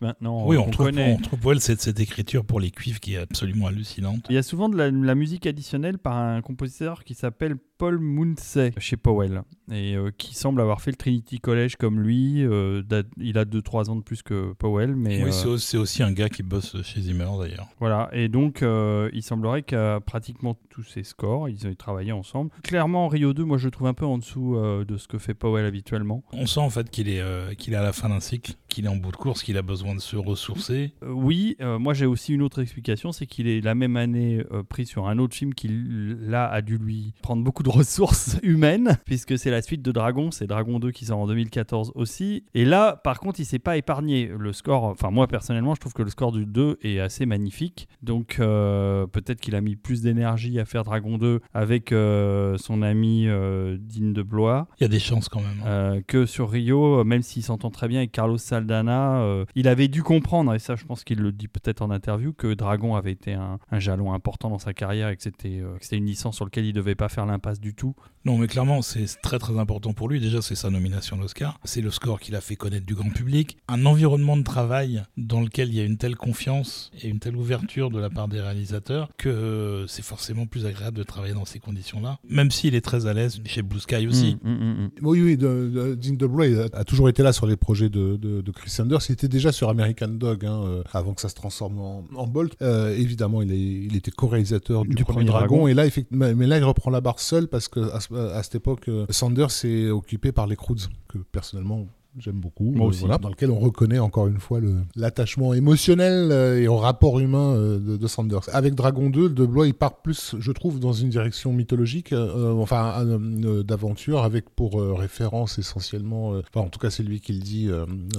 [0.00, 0.46] maintenant.
[0.46, 1.16] Oui, euh, on trouve, connaît.
[1.18, 4.24] on trouve cette, cette écriture pour les cuivres qui est absolument hallucinante.
[4.28, 7.98] Il y a souvent de la, la musique additionnelle par un compositeur qui s'appelle Paul
[8.00, 12.42] Mounsey chez Powell et euh, qui semble avoir fait le Trinity College comme lui.
[12.44, 12.82] euh,
[13.18, 16.02] il a 2-3 ans de plus que Powell, mais oui, euh, c'est au- c'est aussi
[16.02, 17.68] un gars qui bosse chez Zimmer d'ailleurs.
[17.78, 18.08] voilà.
[18.12, 22.50] Et donc, il semblerait qu'à pratiquement tous ses scores, ils ont travaillé ensemble.
[22.62, 25.34] Clairement, Rio 2, moi je le trouve un peu en dessous de ce que fait
[25.34, 26.24] Powell habituellement.
[26.32, 27.22] On sent en fait qu'il est,
[27.56, 29.62] qu'il est à la fin d'un cycle, qu'il est en bout de course, qu'il a
[29.62, 30.92] besoin de se ressourcer.
[31.02, 34.42] Euh, oui, euh, moi j'ai aussi une autre explication, c'est qu'il est la même année
[34.52, 38.38] euh, pris sur un autre film qui là a dû lui prendre beaucoup de ressources
[38.42, 42.44] humaines, puisque c'est la suite de Dragon, c'est Dragon 2 qui sort en 2014 aussi.
[42.54, 44.30] Et là, par contre, il s'est pas épargné.
[44.38, 47.88] Le score, enfin moi personnellement, je trouve que le score du 2 est assez magnifique.
[48.02, 53.26] Donc euh, peut-être qu'il a mis plus d'énergie à faire Dragon 2 avec son ami
[53.26, 54.68] Dean de Blois.
[54.78, 55.62] Il y a des chances quand même.
[55.66, 56.00] hein.
[56.06, 59.22] Que sur Rio, même s'il s'entend très bien avec Carlos Saldana,
[59.54, 62.54] il avait dû comprendre, et ça je pense qu'il le dit peut-être en interview, que
[62.54, 65.84] Dragon avait été un, un jalon important dans sa carrière et que c'était euh, que
[65.84, 67.94] c'était une licence sur laquelle il devait pas faire l'impasse du tout.
[68.24, 70.20] Non, mais clairement, c'est très très important pour lui.
[70.20, 71.58] Déjà, c'est sa nomination à l'Oscar.
[71.64, 73.56] C'est le score qu'il a fait connaître du grand public.
[73.68, 77.36] Un environnement de travail dans lequel il y a une telle confiance et une telle
[77.36, 81.44] ouverture de la part des réalisateurs que euh, c'est forcément plus agréable de travailler dans
[81.44, 82.18] ces conditions-là.
[82.28, 84.36] Même s'il est très à l'aise chez Blue Sky aussi.
[84.42, 84.90] Mm, mm, mm.
[85.02, 88.16] Oui, oui, de, de, Dean DeBlois a, a toujours été là sur les projets de,
[88.16, 89.00] de, de Chris Sanders.
[89.08, 92.26] Il était déjà sur American Dog hein, euh, avant que ça se transforme en, en
[92.26, 92.54] Bolt.
[92.62, 95.56] Euh, évidemment, il, est, il était co-réalisateur du, Du premier premier Dragon.
[95.56, 95.68] Dragon.
[95.68, 98.88] Et là, effectivement, mais, là, il reprend la barre seul parce que à cette époque,
[98.88, 101.86] euh, Sanders est occupé par les Croods, que personnellement.
[102.20, 103.00] J'aime beaucoup, Moi euh, aussi.
[103.00, 104.60] voilà, dans lequel on reconnaît encore une fois
[104.96, 108.40] l'attachement émotionnel euh, et au rapport humain euh, de, de Sanders.
[108.52, 112.52] Avec Dragon 2, De Blois il part plus, je trouve, dans une direction mythologique, euh,
[112.54, 117.32] enfin euh, d'aventure, avec pour euh, référence essentiellement, enfin en tout cas c'est lui qui
[117.32, 117.68] le dit,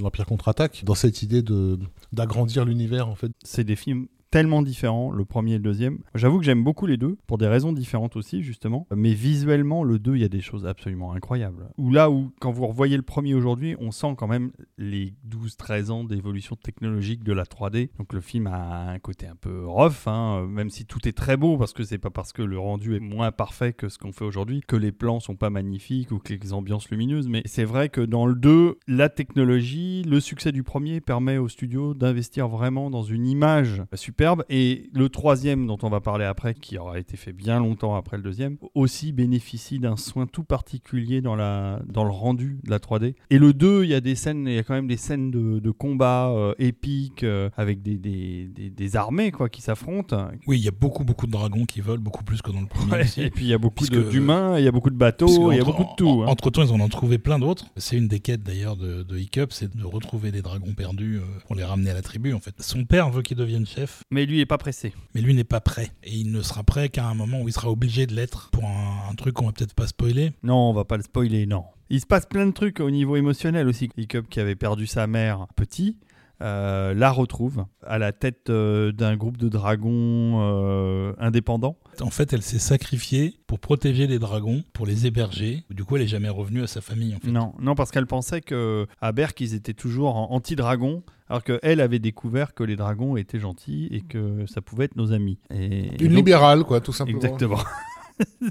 [0.00, 1.78] l'Empire contre-attaque, dans cette idée de
[2.12, 3.30] d'agrandir l'univers en fait.
[3.44, 5.98] C'est des films tellement différents, le premier et le deuxième.
[6.14, 8.86] J'avoue que j'aime beaucoup les deux, pour des raisons différentes aussi, justement.
[8.94, 11.70] Mais visuellement, le 2, il y a des choses absolument incroyables.
[11.78, 15.90] Ou là où, quand vous revoyez le premier aujourd'hui, on sent quand même les 12-13
[15.90, 17.90] ans d'évolution technologique de la 3D.
[17.98, 21.36] Donc le film a un côté un peu rough, hein, même si tout est très
[21.36, 24.12] beau, parce que c'est pas parce que le rendu est moins parfait que ce qu'on
[24.12, 27.28] fait aujourd'hui, que les plans sont pas magnifiques ou que les ambiances lumineuses.
[27.28, 31.48] Mais c'est vrai que dans le 2, la technologie, le succès du premier permet au
[31.48, 33.82] studio d'investir vraiment dans une image
[34.20, 34.44] superbe.
[34.50, 38.18] Et le troisième, dont on va parler après, qui aura été fait bien longtemps après
[38.18, 42.78] le deuxième, aussi bénéficie d'un soin tout particulier dans, la, dans le rendu de la
[42.78, 43.14] 3D.
[43.30, 45.30] Et le 2, il y a des scènes, il y a quand même des scènes
[45.30, 50.28] de, de combat euh, épiques euh, avec des, des, des- des armées quoi, qui s'affrontent.
[50.46, 52.66] Oui, il y a beaucoup beaucoup de dragons qui volent, beaucoup plus que dans le
[52.66, 53.06] premier Ouais.
[53.18, 55.60] Et puis il y a beaucoup d'humains, il y a beaucoup de bateaux, il y
[55.60, 56.22] a beaucoup de tout.
[56.24, 56.26] hein.
[56.28, 57.66] Entre temps, ils en ont trouvé plein d'autres.
[57.76, 61.20] C'est une des quêtes d'ailleurs de, de Hiccup, c'est de retrouver des dragons perdus euh,
[61.46, 62.34] pour les ramener à la tribu.
[62.34, 64.92] En fait, son père veut qu'il devienne chef, Mais lui, il est pas pressé.
[65.14, 65.92] mais lui n'est pas prêt.
[66.02, 68.64] Et il ne sera prêt qu'à un moment où il sera obligé de l'être pour
[68.64, 70.32] un, un truc qu'on va peut-être pas spoiler.
[70.42, 71.64] Non, on va pas le spoiler, non.
[71.90, 73.90] Il se passe plein de trucs au niveau émotionnel aussi.
[73.96, 75.96] Hiccup qui avait perdu sa mère petit,
[76.42, 81.76] euh, la retrouve à la tête euh, d'un groupe de dragons euh, indépendants.
[82.00, 85.64] En fait, elle s'est sacrifiée pour protéger les dragons, pour les héberger.
[85.70, 87.14] Du coup, elle est jamais revenue à sa famille.
[87.14, 87.30] En fait.
[87.30, 91.80] Non, non, parce qu'elle pensait que à Berk ils étaient toujours en anti-dragon, alors qu'elle
[91.80, 95.38] avait découvert que les dragons étaient gentils et que ça pouvait être nos amis.
[95.50, 97.18] Et, et Une donc- libérale, quoi, tout simplement.
[97.18, 97.58] Exactement.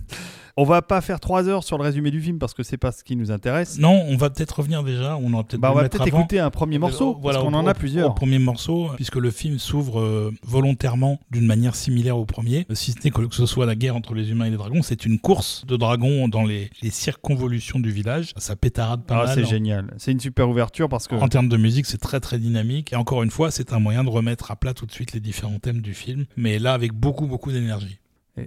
[0.58, 2.92] On va pas faire trois heures sur le résumé du film parce que c'est pas
[2.92, 3.80] ce qui nous intéresse.
[3.80, 5.16] Non, on va peut-être revenir déjà.
[5.16, 7.66] On aura peut-être Bah, on va peut-être écouter un premier morceau, Voilà, parce qu'on en
[7.66, 8.10] a plusieurs.
[8.10, 12.92] Au premier morceau, puisque le film s'ouvre euh, volontairement d'une manière similaire au premier, si
[12.92, 15.18] ce n'est que ce soit la guerre entre les humains et les dragons, c'est une
[15.20, 18.34] course de dragons dans les, les circonvolutions du village.
[18.36, 19.36] Ça pétarade pas Ah, mal.
[19.36, 19.94] c'est En- génial.
[19.98, 22.92] C'est une super ouverture parce que En termes de musique, c'est très très dynamique.
[22.92, 25.22] Et encore une fois, c'est un moyen de remettre à plat tout de suite les
[25.22, 28.00] différents thèmes du film, mais là avec beaucoup beaucoup d'énergie.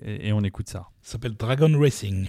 [0.05, 0.89] Et, on écoute ça.
[1.03, 2.29] Ça s'appelle Dragon Racing.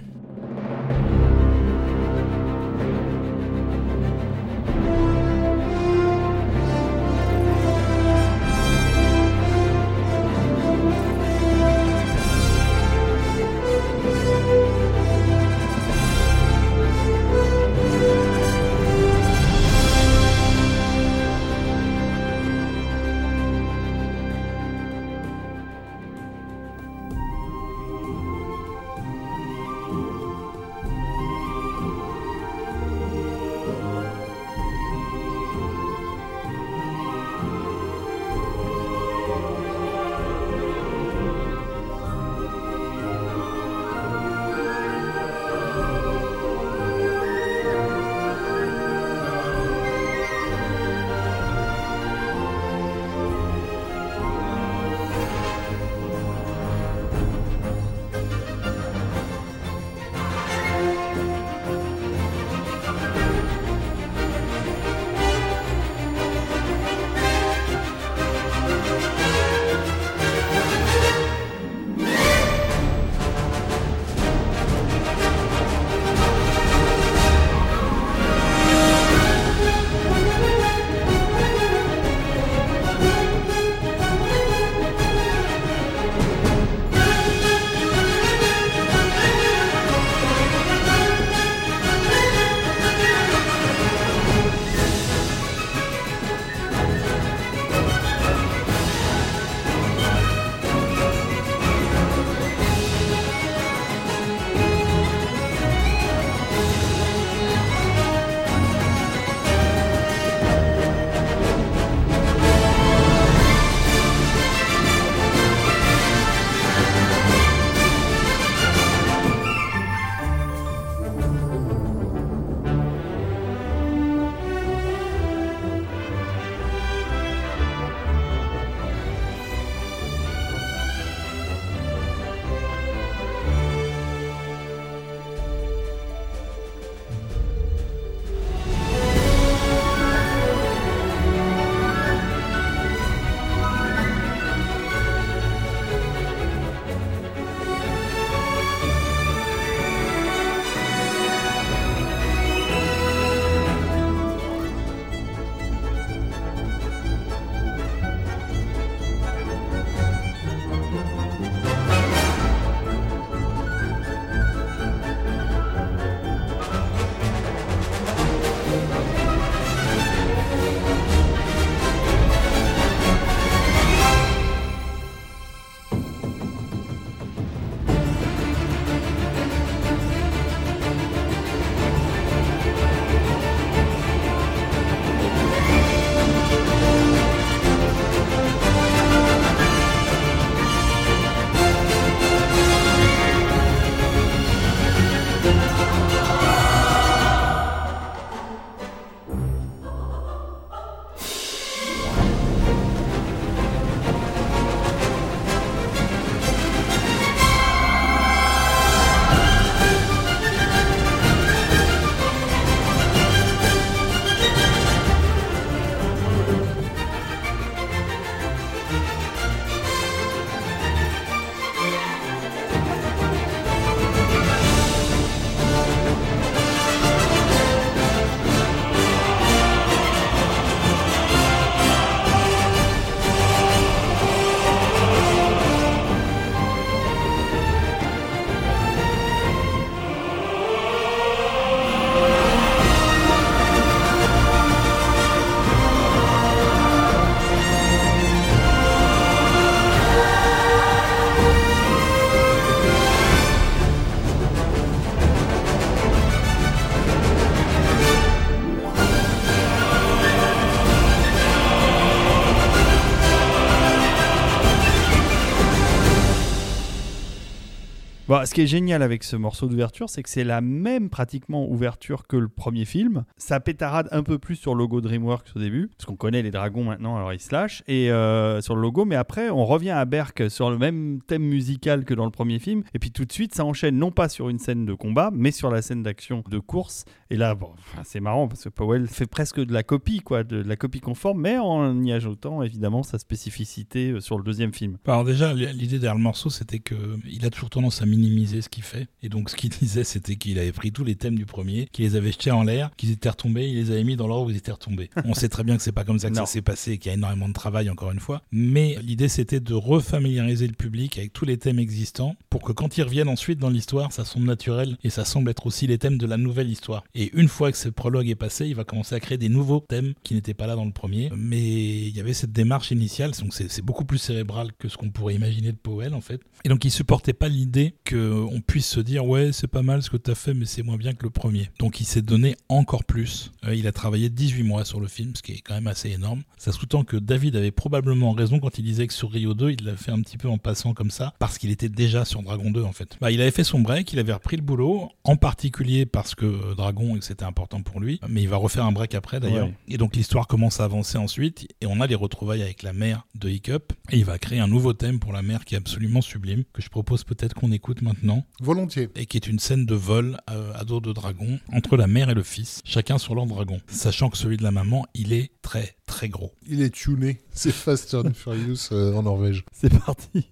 [268.44, 271.66] Bon, ce qui est génial avec ce morceau d'ouverture, c'est que c'est la même pratiquement
[271.70, 273.24] ouverture que le premier film.
[273.38, 276.52] Ça pétarade un peu plus sur le logo DreamWorks au début, parce qu'on connaît les
[276.52, 279.92] dragons maintenant, alors ils se lâchent, et euh, sur le logo, mais après on revient
[279.92, 283.24] à Berk sur le même thème musical que dans le premier film, et puis tout
[283.24, 286.04] de suite ça enchaîne non pas sur une scène de combat, mais sur la scène
[286.04, 287.06] d'action de course.
[287.30, 287.72] Et là, bon,
[288.04, 291.40] c'est marrant parce que Powell fait presque de la copie, quoi, de, la copie conforme,
[291.40, 294.98] mais en y ajoutant évidemment sa spécificité euh, sur le deuxième film.
[295.08, 298.70] Alors déjà, l'idée derrière le morceau, c'était que il a toujours tendance à minimiser ce
[298.70, 299.08] qu'il fait.
[299.22, 302.06] Et donc ce qu'il disait, c'était qu'il avait pris tous les thèmes du premier, qu'il
[302.06, 304.50] les avait jetés en l'air, qu'ils étaient retombés, il les avait mis dans l'ordre où
[304.50, 305.10] ils étaient retombés.
[305.26, 306.46] On sait très bien que c'est pas comme ça que Non.
[306.46, 308.42] ça s'est passé, et qu'il y a énormément de travail encore une fois.
[308.52, 312.98] Mais l'idée, c'était de refamiliariser le public avec tous les thèmes existants pour que quand
[312.98, 316.18] ils reviennent ensuite dans l'histoire, ça semble naturel et ça semble être aussi les thèmes
[316.18, 317.04] de la nouvelle histoire.
[317.16, 319.80] Et une fois que ce prologue est passé, il va commencer à créer des nouveaux
[319.88, 321.30] thèmes qui n'étaient pas là dans le premier.
[321.36, 325.10] Mais il y avait cette démarche initiale, donc c'est beaucoup plus cérébral que ce qu'on
[325.10, 326.42] pourrait imaginer de Powell en fait.
[326.66, 330.10] Et donc il supportait pas l'idée qu'on puisse se dire ouais c'est pas mal ce
[330.10, 331.70] que t'as fait mais c'est moins bien que le premier.
[331.80, 333.52] Donc il s'est donné encore plus.
[333.66, 336.10] Euh, il a travaillé 18 mois sur le film, ce qui est quand même assez
[336.12, 336.44] énorme.
[336.58, 339.86] Ça sous-tend que David avait probablement raison quand il disait que sur Rio 2 il
[339.86, 342.72] l'a fait un petit peu en passant comme ça parce qu'il était déjà sur Dragon
[342.72, 343.18] 2 en fait.
[343.22, 346.46] Bah, il avait fait son break, il avait repris le boulot, en particulier parce que
[346.46, 349.68] euh, Dragon c'était important pour lui, mais il va refaire un break après d'ailleurs.
[349.68, 349.74] Ouais.
[349.88, 353.26] Et donc l'histoire commence à avancer ensuite et on a les retrouvailles avec la mère
[353.36, 356.22] de Hiccup et il va créer un nouveau thème pour la mère qui est absolument
[356.22, 358.13] sublime que je propose peut-être qu'on écoute maintenant
[358.62, 359.10] Volontiers.
[359.16, 362.30] et qui est une scène de vol euh, à dos de dragon entre la mère
[362.30, 365.52] et le fils, chacun sur leur dragon, sachant que celui de la maman, il est
[365.62, 366.54] très très gros.
[366.68, 367.42] Il est tuné.
[367.52, 369.64] C'est Fast and Furious euh, en Norvège.
[369.72, 370.46] C'est parti.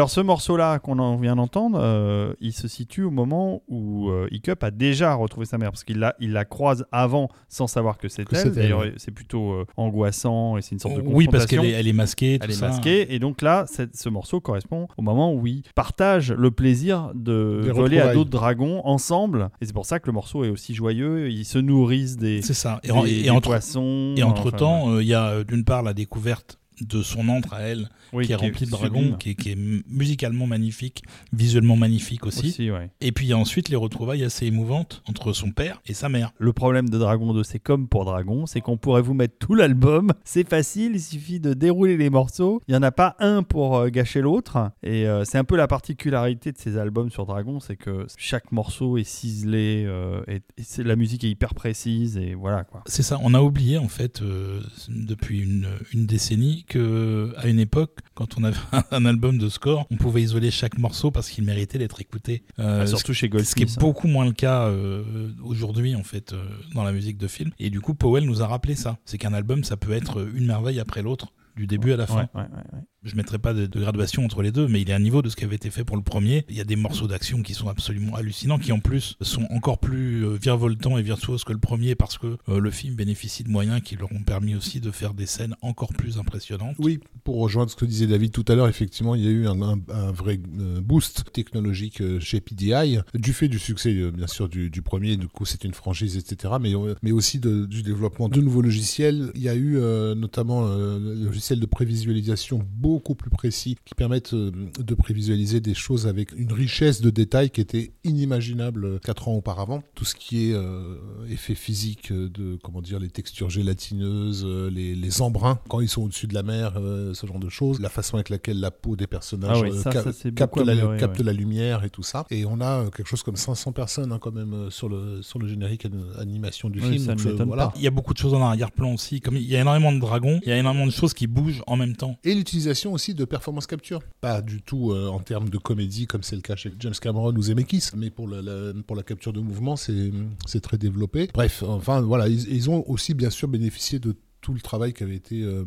[0.00, 4.28] Alors ce morceau-là qu'on en vient d'entendre, euh, il se situe au moment où euh,
[4.30, 7.98] Hiccup a déjà retrouvé sa mère, parce qu'il la, il la croise avant sans savoir
[7.98, 8.52] que c'est elle.
[8.52, 11.60] D'ailleurs, c'est plutôt euh, angoissant et c'est une sorte de oui, parce confrontation.
[11.62, 12.38] qu'elle est, elle est masquée.
[12.38, 16.32] tout Elle est masquée et donc là, ce morceau correspond au moment où ils partagent
[16.32, 19.50] le plaisir de Des voler à d'autres dragons ensemble.
[19.60, 21.28] Et c'est pour ça que le morceau est aussi joyeux.
[21.30, 22.80] Ils se nourrissent des, C'est ça.
[22.84, 24.14] Et, des- en- des et entre, poissons.
[24.16, 27.54] et entre enfin, temps, il y a euh, d'une part la découverte de son antre
[27.54, 29.58] à elle, Oui, qui est rempli de dragons, qui est, qui est
[29.88, 31.02] musicalement magnifique,
[31.32, 32.48] visuellement magnifique aussi.
[32.48, 32.90] aussi, ouais.
[33.00, 36.08] Et puis il y a ensuite les retrouvailles assez émouvantes entre son père et sa
[36.08, 36.32] mère.
[36.38, 39.54] Le problème de Dragon 2, c'est comme pour Dragon, c'est qu'on pourrait vous mettre tout
[39.54, 40.12] l'album.
[40.24, 42.62] C'est facile, il suffit de dérouler les morceaux.
[42.68, 44.70] Il n'y en a pas un pour euh, gâcher l'autre.
[44.82, 48.52] Et euh, c'est un peu la particularité de ces albums sur Dragon, c'est que chaque
[48.52, 50.42] morceau est ciselé, euh, et,
[50.82, 52.82] la musique est hyper précise, et voilà quoi.
[52.86, 57.58] C'est ça, on a oublié en fait euh, depuis une, une décennie que à une
[57.58, 58.56] époque, quand on avait
[58.90, 62.44] un album de score, on pouvait isoler chaque morceau parce qu'il méritait d'être écouté.
[62.58, 63.68] Euh, Ah, surtout chez ce qui Goldsmith.
[63.76, 66.42] est beaucoup moins le cas euh, aujourd'hui en fait euh,
[66.74, 67.50] dans la musique de film.
[67.58, 68.98] Et du coup, Powell nous a rappelé ça.
[69.04, 72.28] C'est qu'un album, ça peut être une merveille après l'autre, du début à la fin.
[72.34, 75.00] Ouais, ouais, Je mettrai pas de, de graduation entre les deux, mais il a un
[75.00, 76.44] niveau de ce qui avait été fait pour le premier.
[76.50, 79.78] Il y a des morceaux d'action qui sont absolument hallucinants, qui en plus sont encore
[79.78, 83.48] plus euh, virevoltants et virtuoses que le premier parce que euh, le film bénéficie de
[83.48, 86.76] moyens qui leur ont permis aussi de faire des scènes encore plus impressionnantes.
[86.78, 89.46] Oui, pour rejoindre ce que disait David tout à l'heure, effectivement, il y a eu
[89.46, 89.76] un,
[90.12, 95.28] vrai euh, boost technologique chez PDI, du fait du succès, bien sûr, du, premier, du
[95.28, 99.30] coup, c'est une franchise, etc., mais, aussi du développement de nouveaux logiciels.
[99.34, 99.78] Il y a eu
[100.16, 102.66] notamment le logiciel de prévisualisation
[102.98, 107.60] plus précis qui permettent euh, de prévisualiser des choses avec une richesse de détails qui
[107.60, 109.82] était inimaginable euh, quatre ans auparavant.
[109.94, 110.96] Tout ce qui est euh,
[111.28, 115.88] effet physique euh, de, comment dire, les textures gélatineuses, euh, les, les embruns quand ils
[115.88, 118.70] sont au-dessus de la mer, euh, ce genre de choses, la façon avec laquelle la
[118.70, 121.18] peau des personnages Ah oui, euh, ça, cap- ça, c'est capte, beaucoup la, amélioré, capte
[121.18, 121.24] ouais.
[121.24, 122.26] la lumière et tout ça.
[122.30, 125.22] Et on a euh, quelque chose comme 500 personnes hein, quand même euh, sur le,
[125.22, 127.06] sur le générique an- animation du Oui, film.
[127.14, 127.68] donc, euh, voilà.
[127.68, 127.72] pas.
[127.76, 129.20] Il y a beaucoup de choses en arrière-plan aussi.
[129.20, 131.62] Comme il y a énormément de dragons, il y a énormément de choses qui bougent
[131.66, 132.16] en même temps.
[132.24, 134.00] Et l'utilisation aussi de performance capture.
[134.20, 137.34] Pas du tout euh, en termes de comédie comme c'est le cas chez James Cameron
[137.34, 141.28] ou Zemeckis, mais pour la, pour la capture de mouvement, c'est très développé.
[141.32, 145.16] Bref, enfin voilà, ils ont aussi bien sûr bénéficié de tout le travail qui avait
[145.16, 145.64] été euh,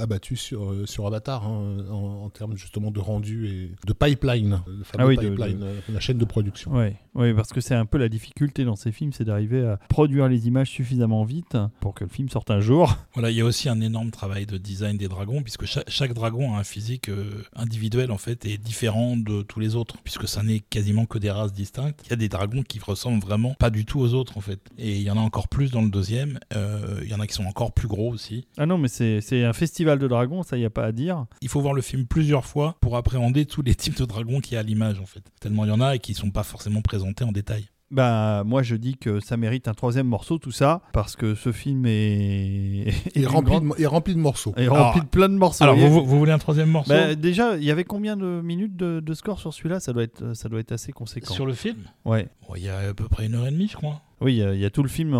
[0.00, 4.60] abattu sur, euh, sur Avatar hein, en, en termes justement de rendu et de pipeline,
[4.66, 6.72] le fameux Ah oui, de- euh, la chaîne de production.
[6.72, 9.76] Ouais, ouais, parce que c'est un peu la difficulté dans ces films, c'est d'arriver à
[9.88, 12.96] produire les images suffisamment vite pour que le film sorte un jour.
[13.14, 16.14] Voilà, il y a aussi un énorme travail de design des dragons, puisque cha- chaque,
[16.14, 17.08] dragon a un physique
[17.54, 21.30] individuel en fait et différent de tous les autres, puisque ça n'est quasiment que des
[21.30, 22.00] races distinctes.
[22.06, 24.60] Il y a des dragons qui ressemblent vraiment pas du tout aux autres en fait,
[24.78, 26.38] et il y en a encore plus dans le deuxième.
[26.54, 28.46] Euh, il y en a qui sont encore plus gros aussi.
[28.56, 31.26] Ah non, mais c'est c'est un festival de dragons, ça y a pas à dire.
[31.42, 34.54] Il faut voir le film plusieurs fois pour appréhender tous les types de dragons qu'il
[34.54, 35.22] y a à l'image en fait.
[35.40, 37.66] Tellement il y en a et qui sont pas forcément présentés en détail.
[37.90, 41.52] Bah, moi je dis que ça mérite un troisième morceau, tout ça, parce que ce
[41.52, 44.52] film est, est d'une rempli, grande- de, et rempli de morceaux.
[44.56, 45.62] est rempli de plein de morceaux.
[45.64, 46.92] Alors vous, vous voulez un troisième morceau?
[46.92, 49.78] Bah, déjà, il y avait combien de minutes de, de score sur celui-là?
[49.80, 51.32] Ça, doit être, ça doit être assez conséquent.
[51.34, 51.76] sur le film?
[52.04, 52.28] Ouais.
[52.48, 54.00] Bon, Il y a à peu près une heure et demie je crois.
[54.24, 55.10] Oui, il y a- il y, a tout le film,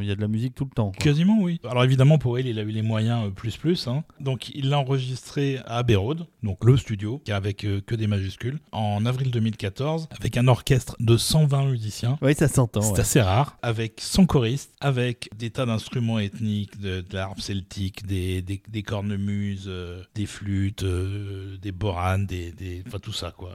[0.00, 0.92] il y a de la musique tout le temps.
[0.92, 0.98] quoi.
[1.02, 1.60] Quasiment, oui.
[1.68, 3.86] Alors évidemment, pour elle, il a eu les moyens euh, plus plus.
[3.88, 4.04] hein.
[4.20, 8.58] Donc il l'a enregistré à Abbey Road, donc le studio, avec euh, que des majuscules,
[8.72, 12.18] en avril 2014, avec un orchestre de 120 musiciens.
[12.22, 12.80] Oui, ça s'entend.
[12.82, 13.00] C'est ouais.
[13.00, 18.42] assez rare, avec 100 choristes, avec des tas d'instruments ethniques, de, de l'harpe celtique, des,
[18.42, 23.50] des, des cornemuses, euh, des flûtes, euh, des boranes, des, des, enfin tout ça quoi.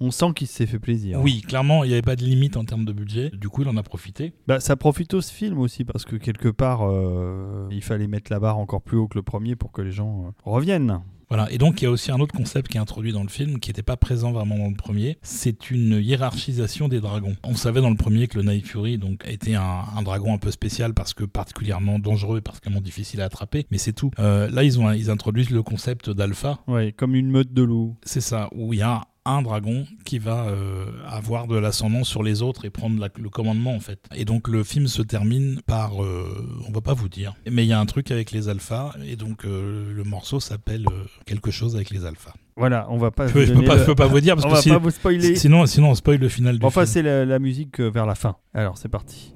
[0.00, 1.20] On sent qu'il s'est fait plaisir.
[1.20, 3.30] Oui, clairement, il n'y avait pas de limite en termes de budget.
[3.34, 4.27] Du coup, il en a profité.
[4.46, 8.40] Bah, ça profite au film aussi parce que quelque part, euh, il fallait mettre la
[8.40, 11.00] barre encore plus haut que le premier pour que les gens euh, reviennent.
[11.30, 13.28] Voilà, et donc il y a aussi un autre concept qui est introduit dans le
[13.28, 17.36] film qui n'était pas présent vraiment dans le premier, c'est une hiérarchisation des dragons.
[17.44, 20.38] On savait dans le premier que le Night Fury donc, était un, un dragon un
[20.38, 24.10] peu spécial parce que particulièrement dangereux et particulièrement difficile à attraper, mais c'est tout.
[24.18, 27.96] Euh, là ils, ont, ils introduisent le concept d'alpha, Ouais, comme une meute de loups.
[28.04, 32.22] c'est ça, où il y a un dragon qui va euh, avoir de l'ascendant sur
[32.22, 34.00] les autres et prendre la- le commandement en fait.
[34.14, 36.26] Et donc le film se termine par, euh,
[36.68, 39.16] on va pas vous dire, mais il y a un truc avec les alphas et
[39.16, 40.84] donc euh, le morceau s'appelle
[41.26, 42.34] quelque chose avec les alphas.
[42.56, 43.28] Voilà, on va pas.
[43.28, 44.68] Je je peux pas, le- je peux pas vous dire parce on que va si-
[44.70, 45.34] pas vous spoiler.
[45.34, 48.16] si- sinon, sinon on spoil le final du Enfin, c'est la, la musique vers la
[48.16, 48.34] fin.
[48.52, 49.32] Alors, c'est parti.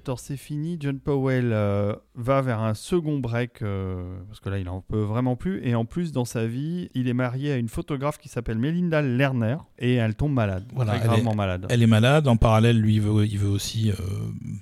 [0.00, 0.76] 2014 c'est fini.
[0.80, 5.00] John Powell euh, va vers un second break euh, parce que là il en peut
[5.00, 5.60] vraiment plus.
[5.66, 9.02] Et en plus dans sa vie, il est marié à une photographe qui s'appelle Melinda
[9.02, 11.66] Lerner et elle tombe malade, Voilà, très gravement malade.
[11.68, 12.28] Elle est malade.
[12.28, 13.94] En parallèle, lui, il veut, il veut aussi euh,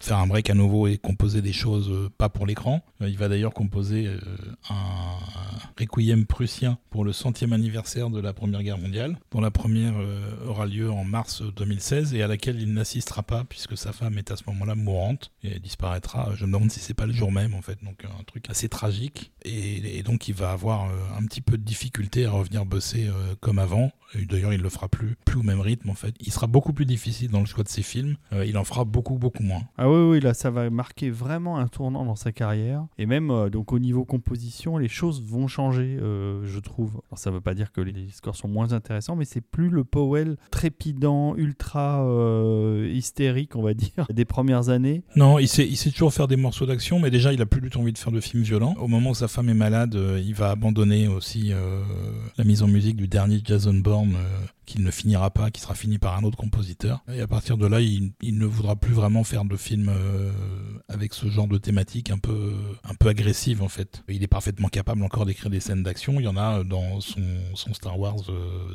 [0.01, 2.82] faire un break à nouveau et composer des choses pas pour l'écran.
[3.01, 4.18] Il va d'ailleurs composer euh,
[4.70, 4.74] un
[5.78, 9.95] requiem prussien pour le centième anniversaire de la Première Guerre mondiale, dont la première
[10.47, 14.30] aura lieu en mars 2016 et à laquelle il n'assistera pas puisque sa femme est
[14.30, 16.31] à ce moment-là mourante et elle disparaîtra.
[16.35, 17.79] Je me demande si c'est pas le jour même en fait.
[17.85, 21.62] Donc un truc assez tragique et, donc il va avoir euh, un petit peu de
[21.62, 23.91] difficulté à revenir bosser euh, comme avant.
[24.14, 26.14] D'ailleurs, il le fera plus, plus au même rythme en fait.
[26.20, 28.16] Il sera beaucoup plus difficile dans le choix de ses films.
[28.33, 29.62] Euh, il en fera beaucoup, beaucoup moins.
[29.76, 32.87] Ah oui, oui, là, ça va marquer vraiment un tournant dans sa carrière.
[32.97, 37.03] Et même donc au niveau composition, les choses vont changer, je trouve.
[37.11, 39.85] Alors, ça veut pas dire que les, scores sont moins intéressants, mais c'est plus le
[39.85, 42.03] Powell trépidant, ultra
[42.91, 45.03] hystérique, on va dire, des premières années.
[45.19, 47.81] Non, il sait, toujours faire des morceaux d'action, mais déjà, il a plus du tout
[47.81, 48.77] envie de faire de films violents.
[48.79, 51.83] Au moment où sa femme est malade, euh, il va abandonner aussi euh,
[52.37, 55.75] la mise en musique du dernier Jason Bourne, euh, qu'il ne finira pas, qui sera
[55.75, 57.03] fini par un autre compositeur.
[57.12, 60.31] Et à partir de là, il, ne voudra plus vraiment faire de films euh,
[60.89, 62.53] avec ce genre de thématique un peu,
[62.85, 64.05] un peu agressive, en fait.
[64.09, 66.21] Il est parfaitement capable encore d'écrire des scènes d'action.
[66.21, 67.25] Il y en a dans son,
[67.73, 68.31] Star Wars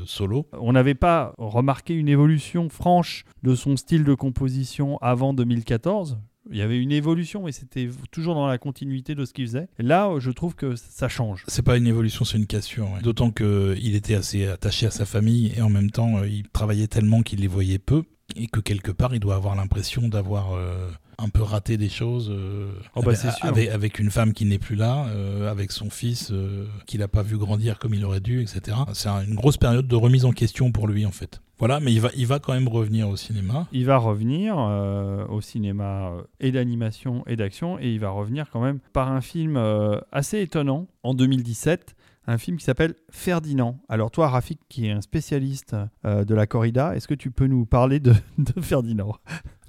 [0.05, 0.49] solo.
[0.59, 6.17] On n'avait pas remarqué une évolution franche de son style de composition avant 2014.
[6.51, 9.67] Il y avait une évolution, mais c'était toujours dans la continuité de ce qu'il faisait.
[9.79, 11.43] Là, je trouve que ça change.
[11.47, 12.91] C'est pas une évolution, c'est une cassure.
[12.91, 13.01] ouais.
[13.01, 16.87] D'autant qu'il était assez attaché à sa famille et en même temps, euh, il travaillait
[16.87, 18.03] tellement qu'il les voyait peu
[18.35, 20.89] et que quelque part, il doit avoir l'impression d'avoir euh,
[21.19, 24.59] un peu raté des choses euh, Oh bah, avec, avec, avec une femme qui n'est
[24.59, 28.19] plus là, euh, avec son fils euh, qu'il n'a pas vu grandir comme il aurait
[28.21, 28.77] dû, etc.
[28.93, 31.41] C'est un- une grosse période de remise en question pour lui, en fait.
[31.59, 33.67] Voilà, mais il va, il va quand même revenir au cinéma.
[33.71, 38.49] Il va revenir euh, au cinéma euh, et d'animation et d'action, et il va revenir
[38.49, 41.95] quand même par un film euh, assez étonnant en 2017,
[42.25, 43.79] un film qui s'appelle Ferdinand.
[43.87, 45.75] Alors toi, Rafik, qui est un spécialiste
[46.05, 48.13] de la corrida, est-ce que tu peux nous parler de
[48.61, 49.15] Ferdinand?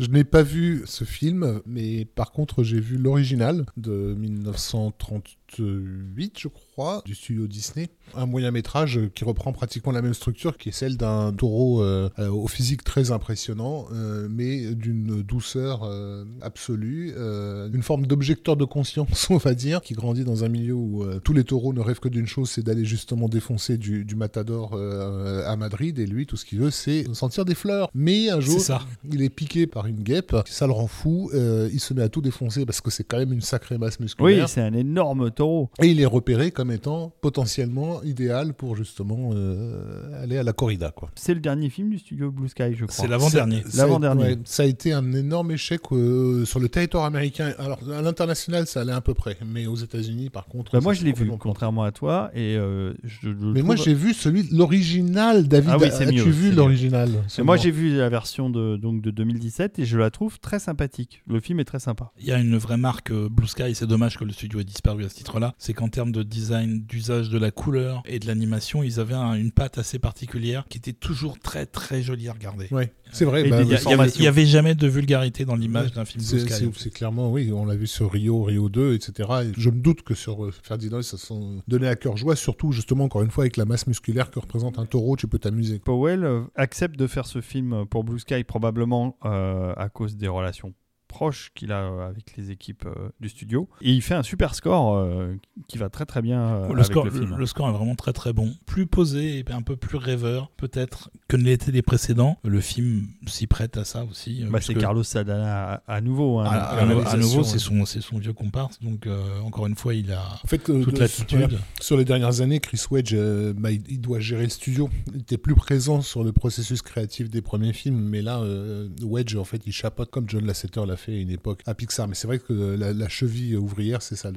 [0.01, 6.49] Je n'ai pas vu ce film, mais par contre, j'ai vu l'original de 1938, je
[6.49, 7.91] crois, du studio Disney.
[8.15, 12.09] Un moyen métrage qui reprend pratiquement la même structure, qui est celle d'un taureau euh,
[12.19, 19.27] au physique très impressionnant, euh, mais d'une douceur euh, absolue, une forme d'objecteur de conscience,
[19.31, 22.09] on va dire, qui grandit dans un milieu où tous les taureaux ne rêvent que
[22.09, 26.45] d'une chose, c'est d'aller justement défoncer du, du matador à Madrid, et lui, tout ce
[26.45, 27.93] qu'il veut, c'est sentir des fleurs.
[27.95, 28.61] Mais un jour,
[29.09, 32.09] il est piqué par une guêpe, ça le rend fou, euh, il se met à
[32.09, 34.49] tout défoncer parce que c'est quand même une sacrée masse Oui, musculaire.
[34.49, 35.71] c'est un énorme taureau.
[35.81, 40.91] et il est repéré comme étant potentiellement idéal pour justement euh, aller à la corrida.
[40.91, 41.11] Quoi.
[41.15, 42.95] C'est le dernier film du studio Blue Sky, je crois.
[43.05, 43.63] C'est l'avant-dernier.
[43.65, 44.23] Ça- ça a- L'avant-dernier.
[44.25, 47.53] ouais, ça a été un énorme échec euh, sur le territoire américain.
[47.59, 50.73] Alors à l'international, ça allait à peu près, mais aux États-Unis, par contre.
[50.73, 53.95] Bah, moi, je l'ai vu, contrairement à toi, et euh, je, je Mais moi, j'ai
[53.95, 55.71] vu celui, l'original, David.
[55.73, 57.11] Ah oui, c'est As-tu mieux, vu c'est l'original?
[57.43, 61.23] Moi, j'ai vu la version de, donc, de 2017 et je la trouve très sympathique.
[61.27, 62.13] Le film est très sympa.
[62.19, 64.65] Il y a une vraie marque euh, Blue Sky, c'est dommage que le studio ait
[64.65, 65.55] disparu à ce titre-là.
[65.59, 69.35] C'est qu'en termes de design, d'usage de la couleur et de l'animation, ils avaient un-
[69.35, 72.69] une patte assez particulière qui était toujours très très jolie à regarder.
[72.71, 73.43] Ouais, c'est vrai.
[73.49, 73.81] Bah, Il y, a-
[74.17, 76.71] il y avait, jamais de vulgarité dans l'image Ouais, d'un film Blue C'est Sky.
[76.77, 79.29] c'est- clairement, oui, on l'a vu sur Rio, Rio 2, etc.
[79.45, 82.37] Et je me doute que sur euh, Ferdinand, ça se sont donné à cœur joie,
[82.37, 85.39] surtout justement, encore une fois, avec la masse musculaire que représente un taureau, tu peux
[85.39, 85.79] t'amuser.
[85.79, 90.29] Powell euh, accepte de faire ce film pour Blue Sky probablement euh, à cause des
[90.29, 90.75] relations
[91.15, 93.69] proches qu'il a euh, avec les équipes euh, du studio.
[93.81, 95.35] Et il fait un super score euh,
[95.69, 97.31] qui va très très bien euh, le, avec score, le film.
[97.31, 98.53] le- le score est vraiment très très bon.
[98.67, 102.37] Plus posé et un peu plus rêveur, peut-être, que ne l'étaient les précédents.
[102.43, 104.43] Le film s'y prête à ça aussi.
[104.43, 106.41] euh, Bah, c'est Carlos Sadana à, à nouveau.
[106.41, 108.81] hein, À, donc, à- à nouveau, c'est son, c'est son vieux comparse.
[108.81, 111.59] Donc, euh, encore une fois, il a En fait, toute de- l'attitude.
[111.81, 114.91] sur les dernières années, Chris Wedge, euh, bah, il, il doit gérer le studio.
[115.15, 119.37] Il était plus présent sur le processus créatif des premiers films, mais là, euh, Wedge,
[119.37, 122.09] en fait, il chapeaute comme John Lasseter l'a fait une époque à Pixar.
[122.09, 124.31] Mais c'est vrai que la, cheville ouvrière, c'est ça.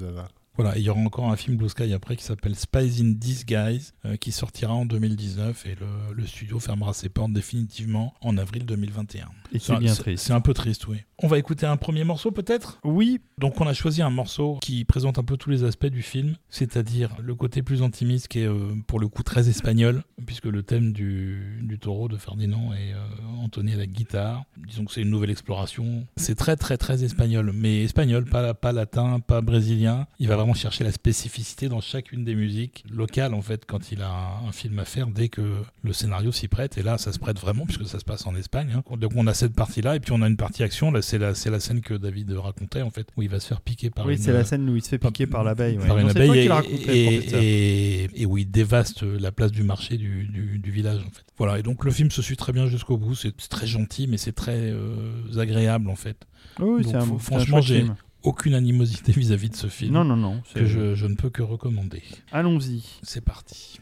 [0.57, 0.63] Là.
[0.63, 3.11] Voilà, et il y aura encore un film Blue Sky après qui s'appelle Spies in
[3.15, 8.37] Disguise, euh, qui sortira en 2019 et le, le studio fermera ses portes définitivement en
[8.37, 9.29] avril 2021.
[9.53, 10.23] et c'est bien triste.
[10.25, 10.97] C'est un peu triste, oui.
[11.19, 12.79] On va écouter un premier morceau peut-être?
[12.83, 16.03] Oui, Donc on a choisi un morceau qui présente un peu tous les aspects du
[16.03, 20.45] film, c'est-à-dire le côté plus intimiste qui est euh, pour le coup très espagnol, puisque
[20.45, 22.97] le thème du, du taureau de Ferdinand est euh,
[23.43, 24.43] entonné à la guitare.
[24.57, 26.05] Disons que c'est une nouvelle exploration.
[26.17, 30.05] C'est très très très espagnol, mais espagnol, pas, pas latin, pas brésilien.
[30.19, 33.91] Il va vraiment vraiment chercher la spécificité dans chacune des musiques locales en fait quand
[33.91, 35.41] il a un film à faire dès que
[35.83, 36.77] le scénario s'y prête.
[36.77, 38.69] Et là, ça se prête vraiment puisque ça se passe en Espagne.
[38.73, 38.83] hein.
[38.97, 40.89] Donc on a cette partie-là et puis on a une partie action.
[40.91, 43.47] Là, c'est la, c'est la scène que David racontait en fait où il va se
[43.47, 45.77] faire piquer par Oui, une, c'est la scène où il se fait piquer par l'abeille.
[45.79, 45.87] ouais.
[45.87, 47.39] par une abeille et, l'as raconté, le et- professeur.
[47.43, 51.25] et- et où il dévaste la place du marché du, du- du village en fait.
[51.37, 54.17] Voilà, et donc le film se suit très bien jusqu'au bout, c'est très gentil mais
[54.17, 56.25] c'est très euh, agréable en fait.
[56.59, 57.95] Oui, Donc, c'est un, franchement, j'ai- film.
[58.27, 60.41] Aucune animosité vis-à-vis de ce film Non, non, non.
[60.53, 62.03] que je, je ne peux que recommander.
[62.33, 62.83] Allons-y.
[63.01, 63.79] C'est parti.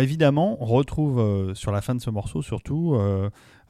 [0.00, 2.98] Évidemment, on retrouve euh, sur la fin de ce morceau surtout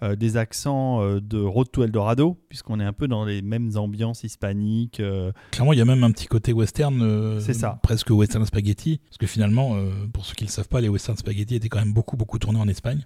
[0.02, 3.70] euh, des accents euh, de Road to Eldorado, puisqu'on est un peu dans les mêmes
[3.76, 5.00] ambiances hispaniques.
[5.00, 7.78] euh, Clairement, il y a même un petit côté western, C'est ça.
[7.82, 9.76] presque western spaghetti, parce que finalement,
[10.12, 12.38] pour ceux qui ne le savent pas, les western spaghetti étaient quand même beaucoup, beaucoup
[12.38, 13.00] tournés en Espagne.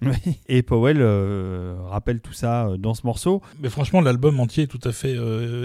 [0.47, 1.01] Et Powell
[1.89, 3.41] rappelle tout ça dans ce morceau.
[3.61, 5.15] Mais franchement, l'album entier est tout à fait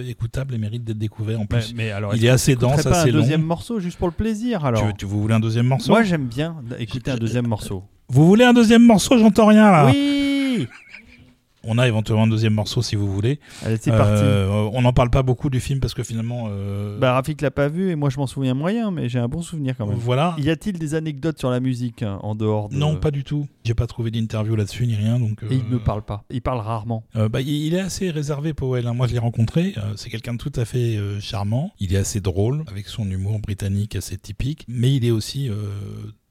[0.07, 1.74] écoutable et mérite d'être découvert en Mais, plus.
[1.74, 3.20] mais alors, il est assez dense, pas assez un long.
[3.20, 5.90] deuxième morceau juste pour le plaisir alors Tu, tu- vous voulez un deuxième morceau?
[5.93, 7.82] Moi j'aime bien écouter un deuxième morceau.
[8.09, 9.19] Vous voulez un deuxième morceau?
[9.19, 9.90] J'entends rien là.
[9.93, 10.66] Oui
[11.64, 13.40] On a éventuellement un deuxième morceau si vous voulez.
[13.64, 14.22] Allez, c'est parti.
[14.22, 16.48] Euh, on n'en parle pas beaucoup du film parce que finalement.
[16.51, 19.28] euh, Bah Rafik l'a pas vu et moi je m'en souviens moyen, mais j'ai un
[19.28, 19.97] bon souvenir quand même.
[19.98, 20.36] voilà.
[20.39, 22.76] Y a-t-il des anecdotes sur la musique hein, en dehors de...
[22.76, 23.47] Non, pas du tout.
[23.64, 25.18] J'ai pas trouvé d'interview là-dessus ni rien.
[25.18, 26.24] Donc, Et il euh, ne parle pas.
[26.30, 27.02] Il parle rarement.
[27.14, 28.86] Bah, il est assez réservé, Powell.
[28.86, 28.94] hein.
[28.94, 29.74] Moi, je l'ai rencontré.
[29.97, 31.72] C'est quelqu'un de tout à fait charmant.
[31.80, 34.64] Il est assez drôle, avec son humour britannique assez typique.
[34.68, 35.51] Mais il est aussi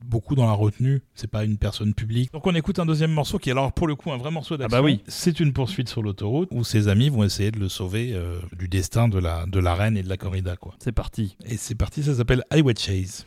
[0.03, 1.01] beaucoup dans la retenue.
[1.15, 2.31] C'est pas une personne publique.
[2.33, 4.57] Donc, on écoute un deuxième morceau qui est alors pour le coup un vrai morceau
[4.57, 4.77] d'action.
[4.77, 5.01] bah oui.
[5.07, 8.67] C'est une poursuite sur l'autoroute où ses amis vont essayer de le sauver euh, du
[8.67, 10.75] destin de la, de la reine et de la corrida, quoi.
[10.79, 11.37] C'est parti.
[11.45, 12.03] Et c'est parti.
[12.03, 13.25] Ça s'appelle Highway Chase.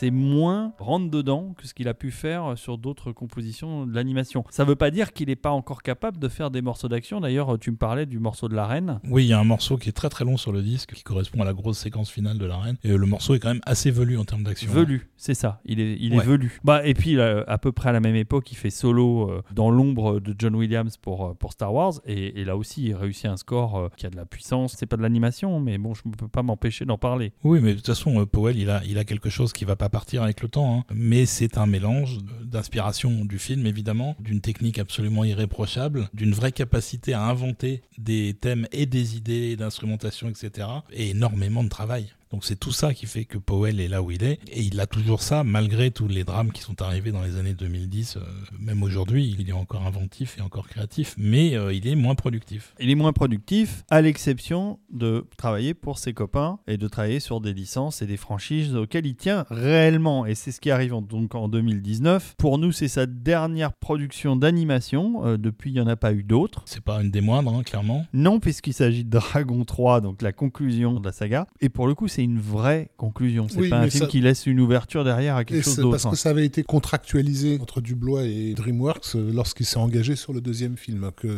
[0.00, 4.44] C'est moins rentre dedans que ce qu'il a pu faire sur d'autres compositions de l'animation.
[4.48, 7.20] Ça veut pas dire qu'il n'est pas encore capable de faire des morceaux d'action.
[7.20, 8.98] D'ailleurs, tu me parlais du morceau de la reine.
[9.04, 11.02] Oui, il y a un morceau qui est très très long sur le disque qui
[11.02, 12.76] correspond à la grosse séquence finale de la reine.
[12.82, 14.72] Et le morceau est quand même assez velu en termes d'action.
[14.72, 15.60] Velu, c'est ça.
[15.66, 16.58] Il est, il est velu.
[16.64, 19.42] Bah, et puis, euh, à peu près à la même époque, il fait solo euh,
[19.52, 22.00] dans l'ombre de John Williams pour, euh, pour Star Wars.
[22.06, 24.76] Et, et là aussi, il réussit un score euh, qui a de la puissance.
[24.78, 27.34] C'est pas de l'animation, mais bon, je ne peux pas m'empêcher d'en parler.
[27.44, 29.76] Oui, mais de toute façon, euh, Powell, il a, il a quelque chose qui va
[29.76, 30.78] pas partir avec le temps.
[30.78, 30.84] hein.
[30.94, 37.12] Mais c'est un mélange d'inspiration du film, évidemment, d'une technique absolument irréprochable, d'une vraie capacité
[37.12, 40.68] à inventer des thèmes et des idées d'instrumentation, etc.
[40.92, 42.12] Et énormément de travail.
[42.32, 44.38] Donc c'est tout ça qui fait que Powell est là où il est.
[44.52, 47.54] Et il a toujours ça, malgré tous les drames qui sont arrivés dans les années
[47.54, 48.16] 2010.
[48.16, 48.20] euh,
[48.58, 52.74] même aujourd'hui, il est encore inventif et encore créatif, mais euh, il est moins productif.
[52.78, 57.40] Il est moins productif, à l'exception de travailler pour ses copains et de travailler sur
[57.40, 60.24] des licences et des franchises auxquelles il tient réellement.
[60.24, 62.36] Et c'est ce qui arrive en, donc en 2019.
[62.38, 65.26] Pour nous, c'est sa dernière production d'animation.
[65.26, 66.62] Euh, depuis, il n'y en a pas eu d'autres.
[66.66, 68.06] C'est pas une des moindres, hein, clairement.
[68.12, 71.46] Non, puisqu'il s'agit de Dragon 3, donc la conclusion de la saga.
[71.60, 73.46] Et pour le coup, c'est une vraie conclusion.
[73.48, 75.74] C'est Oui, pas un film ça- qui laisse une ouverture derrière à Et quelque chose
[75.74, 75.92] c'est d'autre.
[76.02, 80.32] parce que ça avait été contractualisé entre Dublois et DreamWorks euh, lorsqu'il s'est engagé sur
[80.32, 81.10] le deuxième film.
[81.16, 81.28] Que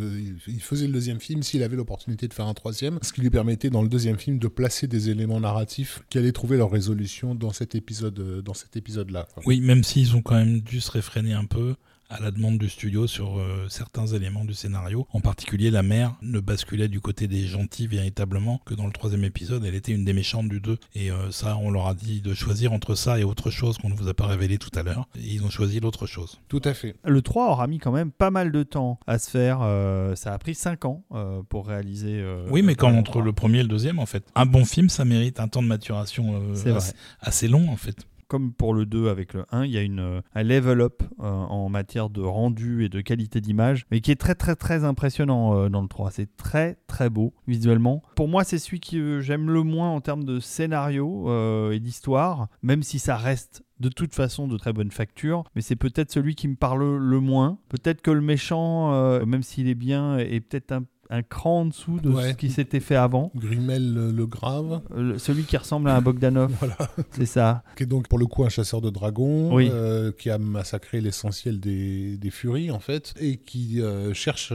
[0.48, 3.30] il- faisait le deuxième film s'il avait l'opportunité de faire un troisième, ce qui lui
[3.30, 7.34] permettait dans le deuxième film de placer des éléments narratifs qui allaient trouver leur résolution
[7.34, 9.28] dans cet épisode, euh, dans cet épisode-là.
[9.46, 11.74] Oui, même s'ils ont quand même dû se réfréner un peu
[12.12, 15.06] à la demande du studio sur euh, certains éléments du scénario.
[15.12, 19.24] En particulier, la mère ne basculait du côté des gentils véritablement que dans le troisième
[19.24, 20.78] épisode, elle était une des méchantes du 2.
[20.94, 23.88] Et euh, ça, on leur a dit de choisir entre ça et autre chose qu'on
[23.88, 25.08] ne vous a pas révélé tout à l'heure.
[25.16, 26.40] Ils ont choisi l'autre chose.
[26.48, 26.94] Tout à fait.
[27.04, 29.60] Le 3 aura mis quand même pas mal de temps à se faire.
[29.62, 32.20] euh, ça a pris 5 ans euh, pour réaliser.
[32.20, 33.22] euh, oui, mais quand entre 3.
[33.24, 34.24] le premier et le deuxième, en fait.
[34.34, 36.78] Un bon film, ça mérite un temps de maturation euh,
[37.20, 38.06] assez long, en fait.
[38.32, 41.02] Comme pour le 2 avec le 1, il y a une, euh, un level up
[41.20, 44.84] euh, en matière de rendu et de qualité d'image, mais qui est très très très
[44.84, 46.12] impressionnant euh, dans le 3.
[46.12, 48.00] C'est très très beau visuellement.
[48.16, 51.30] Pour moi, c'est celui que j'aime le moins en termes de scénario
[51.72, 55.76] et d'histoire, même si ça reste de toute façon de très bonne facture, mais c'est
[55.76, 57.58] peut-être celui qui me parle le moins.
[57.68, 58.92] Peut-être que le méchant,
[59.26, 62.30] même s'il est bien, est peut-être un, un cran en dessous de Ouais.
[62.30, 63.30] ce qui s'était fait avant.
[63.36, 66.76] Grimel le, le Grave, Euh, celui qui ressemble à un Bogdanov, voilà,
[67.10, 67.62] c'est ça.
[67.76, 69.68] qui est donc pour le coup un chasseur de dragons, Oui.
[69.70, 74.52] euh, qui a massacré l'essentiel des, des furies en fait, et qui euh, cherche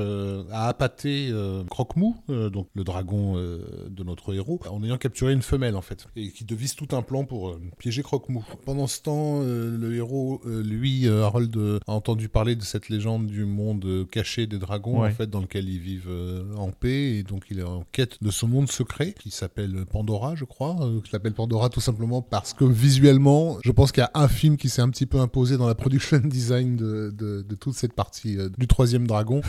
[0.52, 1.32] à appâter
[1.70, 2.18] Croque-Mou,
[2.52, 6.44] donc le dragon de notre héros, en ayant capturé une femelle en fait, et qui
[6.44, 8.44] devise tout un plan pour piéger Croque-Mou.
[8.66, 11.56] Pendant ce temps, le héros, lui, Harold,
[11.88, 15.10] a entendu parler de cette légende du monde caché des dragons Ouais.
[15.10, 16.10] en fait, dans lequel ils vivent
[16.56, 20.36] en paix, et donc il est en quête de ce monde secret qui s'appelle Pandora,
[20.36, 24.06] je crois, euh, qui s'appelle Pandora tout simplement parce que visuellement, je pense qu'il y
[24.06, 27.42] a un film qui s'est un petit peu imposé dans la production design de, de-
[27.42, 29.42] de toute cette partie euh, du troisième dragon,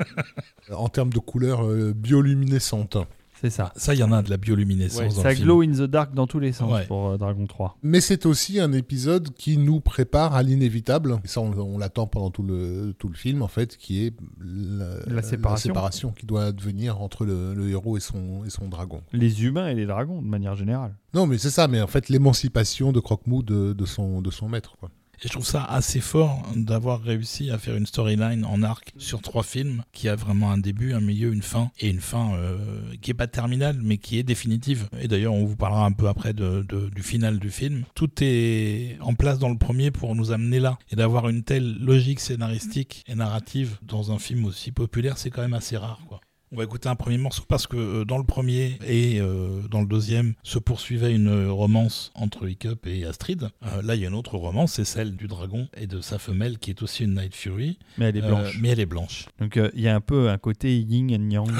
[0.72, 2.96] en termes de couleurs euh, bioluminescentes.
[3.40, 3.72] C'est ça.
[3.76, 5.46] Ça, il y en a de la bioluminescence Ouais, dans ça le film.
[5.46, 6.84] glow in the dark dans tous les sens Ouais.
[6.86, 7.78] pour euh, Dragon 3.
[7.82, 11.18] Mais c'est aussi un épisode qui nous prépare à l'inévitable.
[11.24, 14.14] Et ça, on, on l'attend pendant tout le, tout le film, en fait, qui est
[14.44, 15.68] la, La séparation.
[15.70, 19.00] séparation qui doit advenir entre le, le héros et son, et son dragon.
[19.12, 20.94] Les humains et les dragons, de manière générale.
[21.14, 24.48] Non, mais c'est ça, mais en fait, l'émancipation de Croque-Mou de, de, son, de son
[24.48, 24.76] maître.
[24.78, 24.90] Quoi.
[25.22, 29.20] Et je trouve ça assez fort d'avoir réussi à faire une storyline en arc sur
[29.20, 32.56] trois films qui a vraiment un début, un milieu, une fin, et une fin euh,
[33.02, 34.88] qui est pas terminale mais qui est définitive.
[34.98, 37.84] Et d'ailleurs, on vous parlera un peu après de, de- du final du film.
[37.94, 40.78] Tout est en place dans le premier pour nous amener là.
[40.90, 45.42] Et d'avoir une telle logique scénaristique et narrative dans un film aussi populaire, c'est quand
[45.42, 46.20] même assez rare, quoi.
[46.52, 49.80] On va écouter un premier morceau parce que euh, dans le premier et euh, dans
[49.82, 53.50] le deuxième se poursuivait une romance entre Hiccup et Astrid.
[53.64, 56.18] Euh, là, il y a une autre romance, c'est celle du dragon et de sa
[56.18, 57.78] femelle qui est aussi une Night Fury.
[57.98, 58.58] Mais elle est Euh, blanche.
[58.60, 59.26] mais elle est blanche.
[59.40, 61.48] Donc euh, il y a un peu un côté yin and yang.
[61.50, 61.52] euh.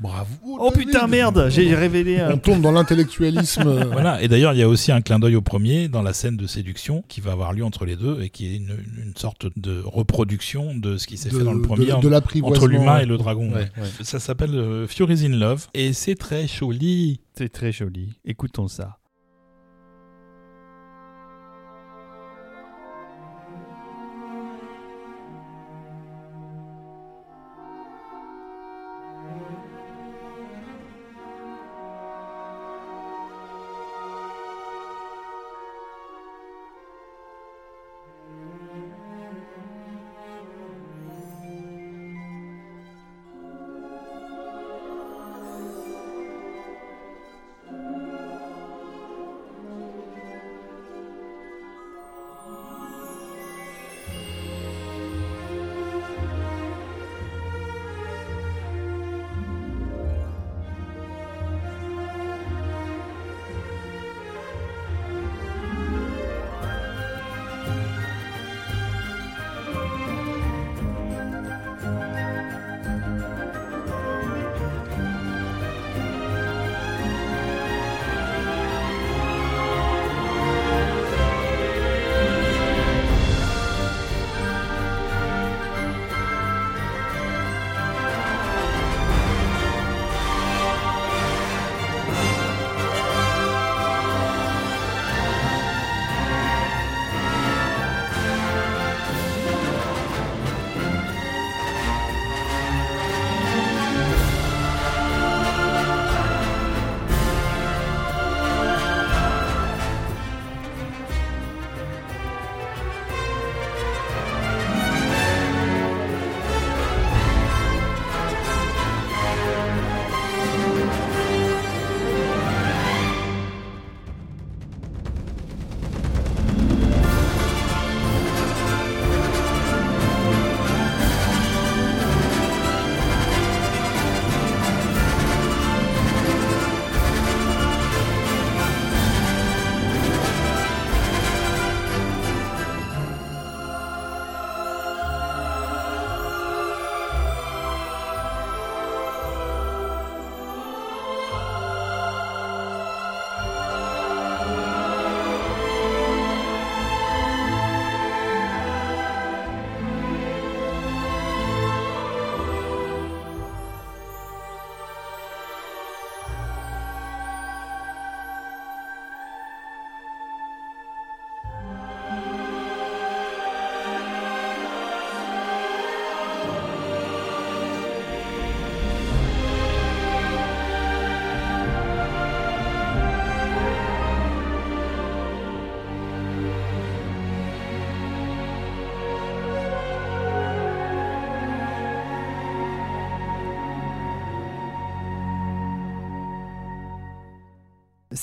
[0.00, 2.38] Bravo Oh putain, merde J'ai révélé On un.
[2.38, 3.88] tombe dans l'intellectualisme.
[3.92, 4.22] Voilà.
[4.22, 6.46] Et d'ailleurs, il y a aussi un clin d'œil au premier dans la scène de
[6.46, 9.82] séduction qui va avoir lieu entre les deux et qui est une, une sorte de
[9.84, 12.56] reproduction de ce qui s'est de, fait dans le de- premier de l'apprivoisement.
[12.56, 13.50] entre l'humain et le dragon.
[13.52, 13.88] Ouais, ouais.
[14.02, 17.20] Ça s'appelle euh, Furies in Love et c'est très joli.
[17.36, 18.12] C'est très joli.
[18.24, 18.99] Écoutons ça.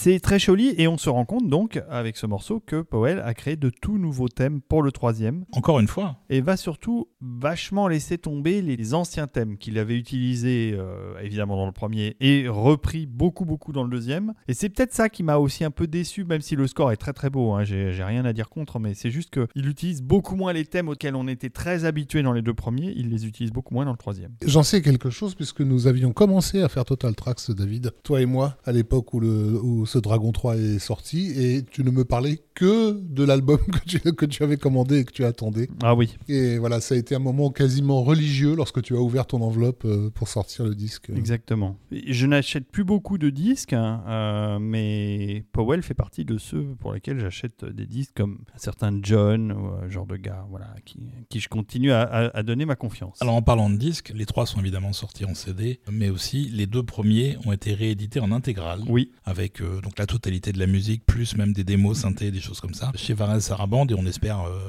[0.08, 3.34] C'est très joli et on se rend compte donc avec ce morceau que Powell a
[3.34, 5.44] créé de tout nouveaux thèmes pour le troisième.
[5.52, 7.10] Encore une fois, et va surtout
[7.40, 12.48] vachement laisser tomber les anciens thèmes qu'il avait utilisés euh, évidemment dans le premier et
[12.48, 14.34] repris beaucoup beaucoup dans le deuxième.
[14.48, 16.98] Et c'est peut-être ça qui m'a aussi un peu déçu, même si le score est
[16.98, 17.54] très très beau.
[17.54, 20.66] hein, J'ai j'ai rien à dire contre, mais c'est juste qu'il utilise beaucoup moins les
[20.66, 22.94] thèmes auxquels on était très habitué dans les deux premiers.
[22.96, 24.32] Il les utilise beaucoup moins dans le troisième.
[24.46, 28.26] J'en sais quelque chose puisque nous avions commencé à faire Total Tracks, David, toi et
[28.26, 32.04] moi, à l'époque où, le, où ce Dragon 3 est sorti, et tu ne me
[32.06, 35.68] parlais que de l'album que tu, que tu avais commandé et que tu attendais.
[35.84, 39.26] Ah oui, Et voilà, ça a été un moment quasiment religieux lorsque tu as ouvert
[39.28, 41.10] ton enveloppe euh, pour sortir le disque.
[41.16, 41.78] exactement.
[41.91, 46.94] Je n'achète plus beaucoup de disques, hein, euh, mais Powell fait partie de ceux pour
[46.94, 50.99] lesquels j'achète des disques comme un certain John, ou euh, genre de gars, voilà, qui,
[51.30, 53.22] qui je continue à, à- à donner ma confiance.
[53.22, 56.66] alors en parlant de disques, les trois sont évidemment sortis en CD, mais aussi les
[56.68, 58.82] deux premiers ont été réédités en intégrale.
[58.88, 62.40] oui, avec euh, donc la totalité de la musique, plus même des démos synthés, des
[62.40, 64.60] choses comme ça, chez Varese Sarabande, et on espère euh,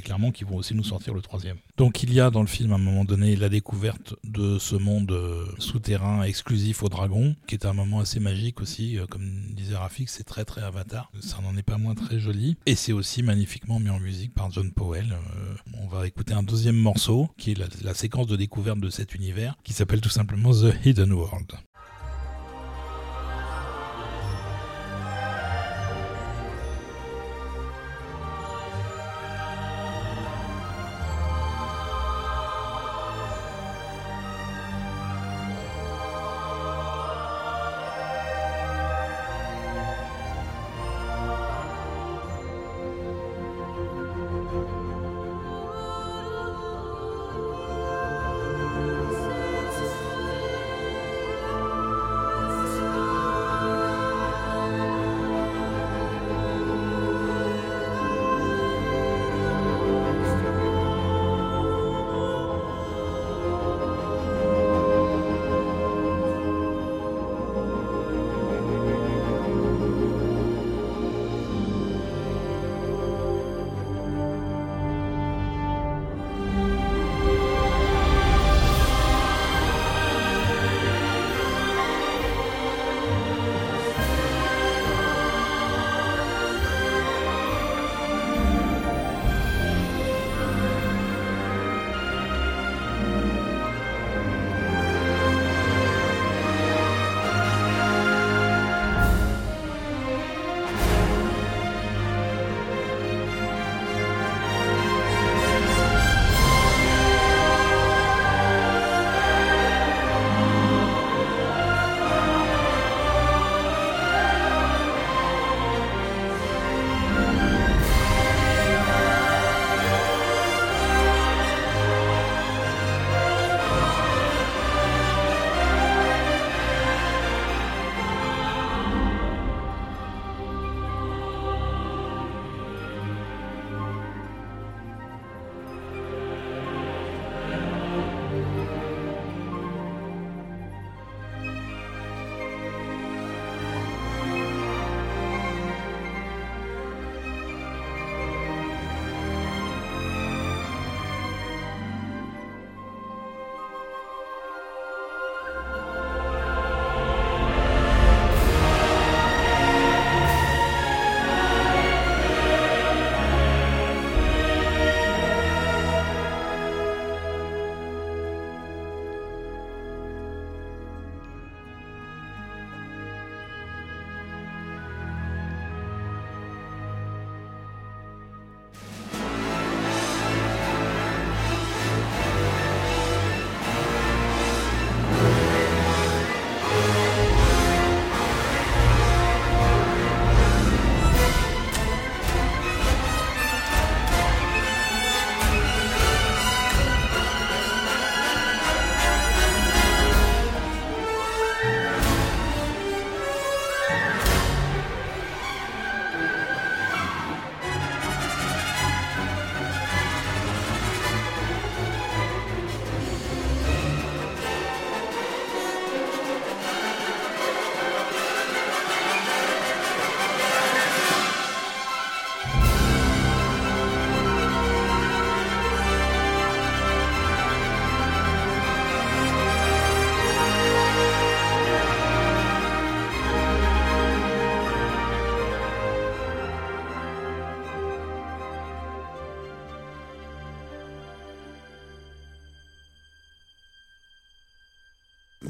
[0.00, 1.56] clairement qu'ils vont aussi nous sortir le troisième.
[1.76, 4.76] Donc il y a dans le film à un moment donné la découverte de ce
[4.76, 9.28] monde euh, souterrain exclusif aux dragons, qui est un moment assez magique aussi, euh, comme
[9.52, 12.92] disait Rafik, c'est très très avatar, ça n'en est pas moins très joli, et c'est
[12.92, 15.12] aussi magnifiquement mis en musique par John Powell.
[15.12, 19.14] Euh, on va écouter un deuxième morceau, qui est la séquence de découverte de cet
[19.14, 21.52] univers, qui s'appelle tout simplement The Hidden World.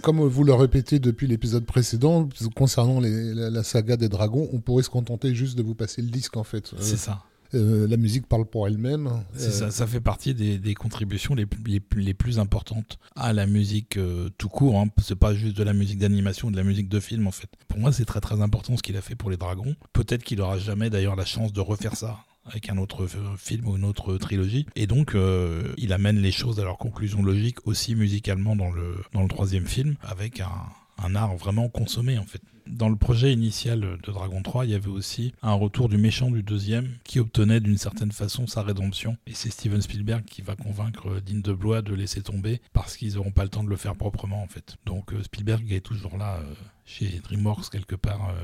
[0.05, 4.61] Comme vous le répétez depuis l'épisode précédent, concernant les- la, la saga des dragons, on
[4.61, 6.73] pourrait se contenter juste de vous passer le disque en fait.
[6.75, 7.23] Euh, C'est ça.
[7.55, 9.11] euh, la musique parle pour elle-même.
[9.35, 12.39] C'est Euh, ça, ça fait partie des, des contributions les, plus- les, plus- les plus
[12.39, 14.79] importantes à la musique euh, tout court.
[14.79, 14.87] Hein.
[15.03, 17.49] C'est pas juste de la musique d'animation de la musique de film en fait.
[17.69, 19.75] Pour moi, c'est très très important ce qu'il a fait pour les dragons.
[19.93, 23.07] Peut-être qu'il aura jamais d'ailleurs la chance de refaire ça avec un autre
[23.39, 24.67] film ou une autre trilogie.
[24.77, 28.97] Et donc, euh, il amène les choses à leur conclusion logique aussi musicalement dans le,
[29.13, 32.41] dans le troisième film avec un, art vraiment consommé en fait.
[32.67, 36.31] Dans le projet initial de Dragon 3, il y avait aussi un retour du méchant
[36.31, 39.19] du deuxième qui obtenait d'une certaine façon sa rédemption.
[39.27, 43.17] Et c'est Steven Spielberg qui va convaincre Dean de Blois de laisser tomber parce qu'ils
[43.17, 44.77] n'auront pas le temps de le faire proprement en fait.
[44.87, 46.55] Donc euh, Spielberg est toujours là euh,
[46.87, 48.35] chez DreamWorks quelque part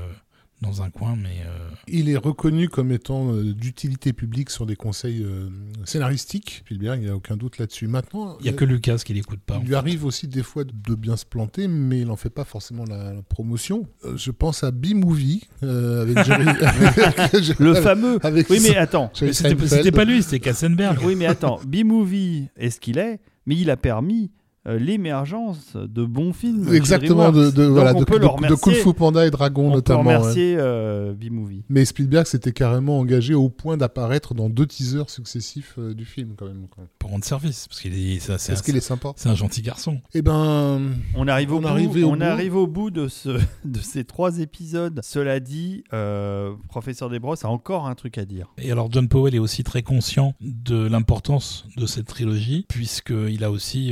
[0.61, 4.75] dans un coin, mais euh, Il est reconnu comme étant euh, d'utilité publique sur des
[4.75, 5.49] conseils euh,
[5.85, 6.61] scénaristiques.
[6.65, 7.87] Spielberg, il n'y a aucun doute là-dessus.
[7.87, 9.55] Maintenant, il n'y a euh, que Lucas qui l'écoute pas.
[9.55, 9.75] Il lui fait.
[9.75, 13.13] arrive aussi des fois de bien se planter, mais il n'en fait pas forcément la,
[13.13, 13.87] la promotion.
[14.05, 16.45] Euh, je pense à B-Movie euh, avec Jerry.
[17.59, 18.19] Le fameux.
[18.23, 19.11] avec Oui, mais attends.
[19.13, 20.99] C'était pas lui, c'était Kassenberg.
[21.03, 21.59] Oui, mais attends.
[21.65, 24.29] B-Movie est ce qu'il est, mais il a permis
[24.67, 26.71] euh, l'émergence de bons films.
[26.73, 28.55] Exactement, de, de, Donc, voilà, de, de- de.
[28.55, 30.03] Kung Fu Panda et Dragon On peut notamment.
[30.03, 30.15] ouais.
[30.17, 31.63] remercier euh, B-Movie.
[31.69, 36.33] Mais Spielberg s'était carrément engagé au point d'apparaître dans deux teasers successifs euh, du film
[36.37, 36.67] quand même.
[36.69, 36.83] quoi.
[36.99, 39.35] Pour rendre service, parce qu'il est, ça, c'est Est-ce un, qu'il est sympa c'est un
[39.35, 39.99] gentil garçon.
[40.13, 40.79] Eh ben,
[41.15, 42.03] On arrive au On bout.
[42.03, 42.21] on bout.
[42.23, 43.29] arrive au bout de ce
[43.65, 44.99] de ces trois épisodes.
[45.03, 48.47] Cela dit, euh, professeur Desbrosses a encore un truc à dire.
[48.59, 53.49] Et alors John Powell est aussi très conscient de l'importance de cette trilogie, puisqu'il a
[53.51, 53.91] aussi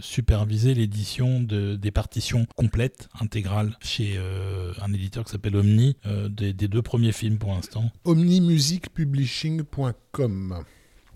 [0.00, 6.28] supervisé l'édition de- des partitions complètes, intégrales, chez euh, un éditeur qui s'appelle Omni, euh,
[6.28, 7.90] des, des deux premiers films pour l'instant.
[8.04, 10.64] omnimusicpublishing.com.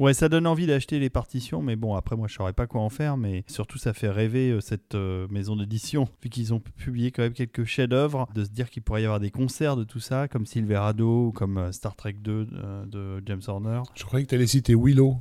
[0.00, 2.80] Ouais, ça donne envie d'acheter les partitions, mais bon, après, moi, je saurais pas quoi
[2.80, 3.18] en faire.
[3.18, 7.22] Mais surtout, ça fait rêver euh, cette euh, maison d'édition, vu qu'ils ont publié quand
[7.22, 10.26] même quelques chefs-d'œuvre, de se dire qu'il pourrait y avoir des concerts de tout ça,
[10.26, 13.82] comme Silverado ou comme euh, Star Trek 2 euh, de James Horner.
[13.94, 15.18] Je croyais que tu allais citer Willow,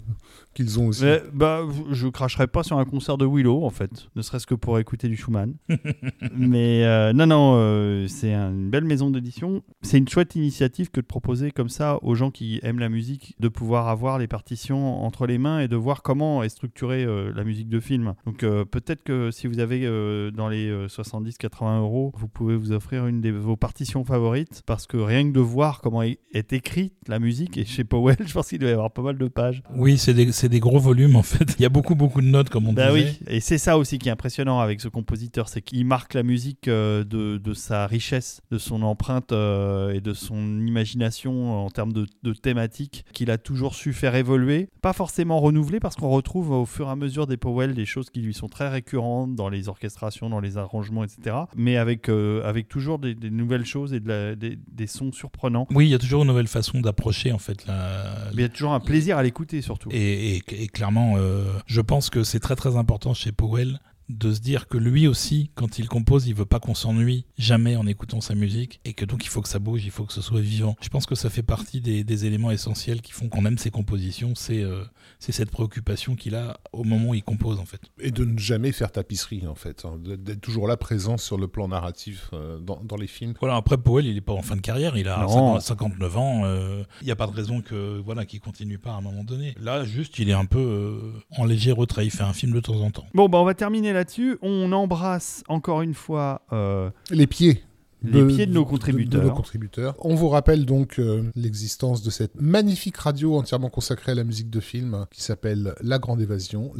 [0.53, 1.03] qu'ils ont aussi.
[1.03, 4.55] Mais, bah, je cracherais pas sur un concert de Willow, en fait, ne serait-ce que
[4.55, 5.55] pour écouter du Schumann.
[6.37, 9.61] mais non, non, c'est un- une belle maison d'édition.
[9.81, 13.35] C'est une chouette initiative que de proposer comme ça aux gens qui aiment la musique,
[13.41, 17.31] de pouvoir avoir les partitions entre les mains et de voir comment est structurée euh,
[17.35, 18.13] la musique de film.
[18.25, 22.71] Donc euh, peut-être que si vous avez euh, dans les 70-80 euros, vous pouvez vous
[22.71, 26.93] offrir une de vos partitions favorites, parce que rien que de voir comment est écrite
[27.07, 29.63] la musique, et chez Powell, je pense qu'il doit y avoir pas mal de pages.
[29.75, 31.55] Oui, c'est des, gros volumes en fait.
[31.57, 33.17] Il y a beaucoup beaucoup de notes comme on Bah disait.
[33.21, 36.23] oui, et c'est ça aussi qui est impressionnant avec ce compositeur, c'est qu'il marque la
[36.23, 42.05] musique de, de sa richesse, de son empreinte et de son imagination en termes de,
[42.23, 44.48] de thématiques qu'il a toujours su faire évoluer.
[44.81, 48.09] Pas forcément renouveler parce qu'on retrouve au fur et à mesure des Powell des choses
[48.09, 51.35] qui lui sont très récurrentes dans les orchestrations, dans les arrangements, etc.
[51.55, 55.11] Mais avec, euh, avec toujours des, des nouvelles choses et de la- des, des sons
[55.11, 55.67] surprenants.
[55.71, 58.03] Oui, il y a toujours une nouvelle façon d'approcher en fait la,
[58.33, 59.89] Mais il y a toujours un plaisir à l'écouter surtout.
[59.91, 64.33] Et, et- et clairement, euh, je pense que c'est très très important chez Powell de
[64.33, 67.85] se dire que lui aussi, quand il compose, il veut pas qu'on s'ennuie jamais en
[67.87, 70.21] écoutant sa musique et que donc il faut que ça bouge, il faut que ce
[70.21, 70.75] soit vivant.
[70.81, 73.71] Je pense que ça fait partie des, des éléments essentiels qui font qu'on aime ses
[73.71, 74.83] compositions, c'est euh,
[75.19, 77.81] c'est cette préoccupation qu'il a au moment où il compose en fait.
[77.99, 79.85] Et de ne jamais faire tapisserie, en fait.
[79.85, 83.33] hein, D'être toujours là, présent sur le plan narratif euh, dans, dans les films.
[83.39, 85.59] Voilà, après Powell, il est pas en fin de carrière, il a Non.
[85.59, 88.91] 50 59 ans, euh, il n'y a pas de raison que voilà qu'il continue pas
[88.91, 89.53] à un moment donné.
[89.59, 92.59] Là, juste, il est un peu euh, en léger retrait, il fait un film de
[92.59, 93.05] temps en temps.
[93.13, 94.37] Bon, bah on va terminer là-dessus.
[94.41, 97.63] On embrasse encore une fois euh, Les pieds.
[98.01, 99.21] les pieds de nos contributeurs.
[99.21, 99.95] de nos contributeurs.
[99.99, 104.49] On vous rappelle donc euh, l'existence de cette magnifique radio entièrement consacrée à la musique
[104.49, 106.71] de film qui s'appelle La Grande Évasion.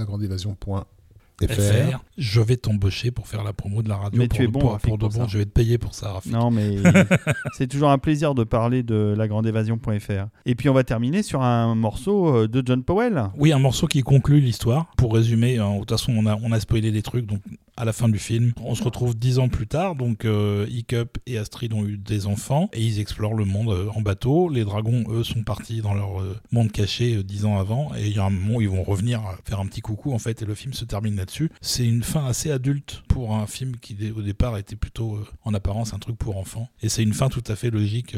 [1.47, 4.19] FR, je vais t'embaucher pour faire la promo de la radio.
[4.19, 5.27] Mais pour tu es de- bon, pour, Rafik, pour de bon.
[5.27, 6.31] Je vais te payer pour ça, Rafik.
[6.31, 6.75] Non, mais
[7.53, 10.27] c'est toujours un plaisir de parler de lagrandeévasion.fr.
[10.45, 13.25] Et puis on va terminer sur un morceau euh, de John Powell.
[13.37, 14.87] Oui, un morceau qui conclut l'histoire.
[14.97, 17.41] Pour résumer, hein, de toute façon, on a, on a spoilé des trucs, donc
[17.79, 19.95] à la fin du film, on se retrouve dix ans plus tard.
[19.95, 23.87] Donc, euh, Hiccup et Astrid ont eu des enfants et ils explorent le monde euh,
[23.95, 24.49] en bateau.
[24.49, 27.95] Les dragons, eux, sont partis dans leur euh, monde caché euh, dix ans avant.
[27.95, 30.19] Et il y a un moment où ils vont revenir faire un petit coucou, en
[30.19, 31.49] fait, et le film se termine là-dessus.
[31.61, 35.93] C'est une fin assez adulte pour un film qui, au départ, était plutôt, en apparence,
[35.93, 36.69] un truc pour enfants.
[36.81, 38.15] Et c'est une fin tout à fait logique.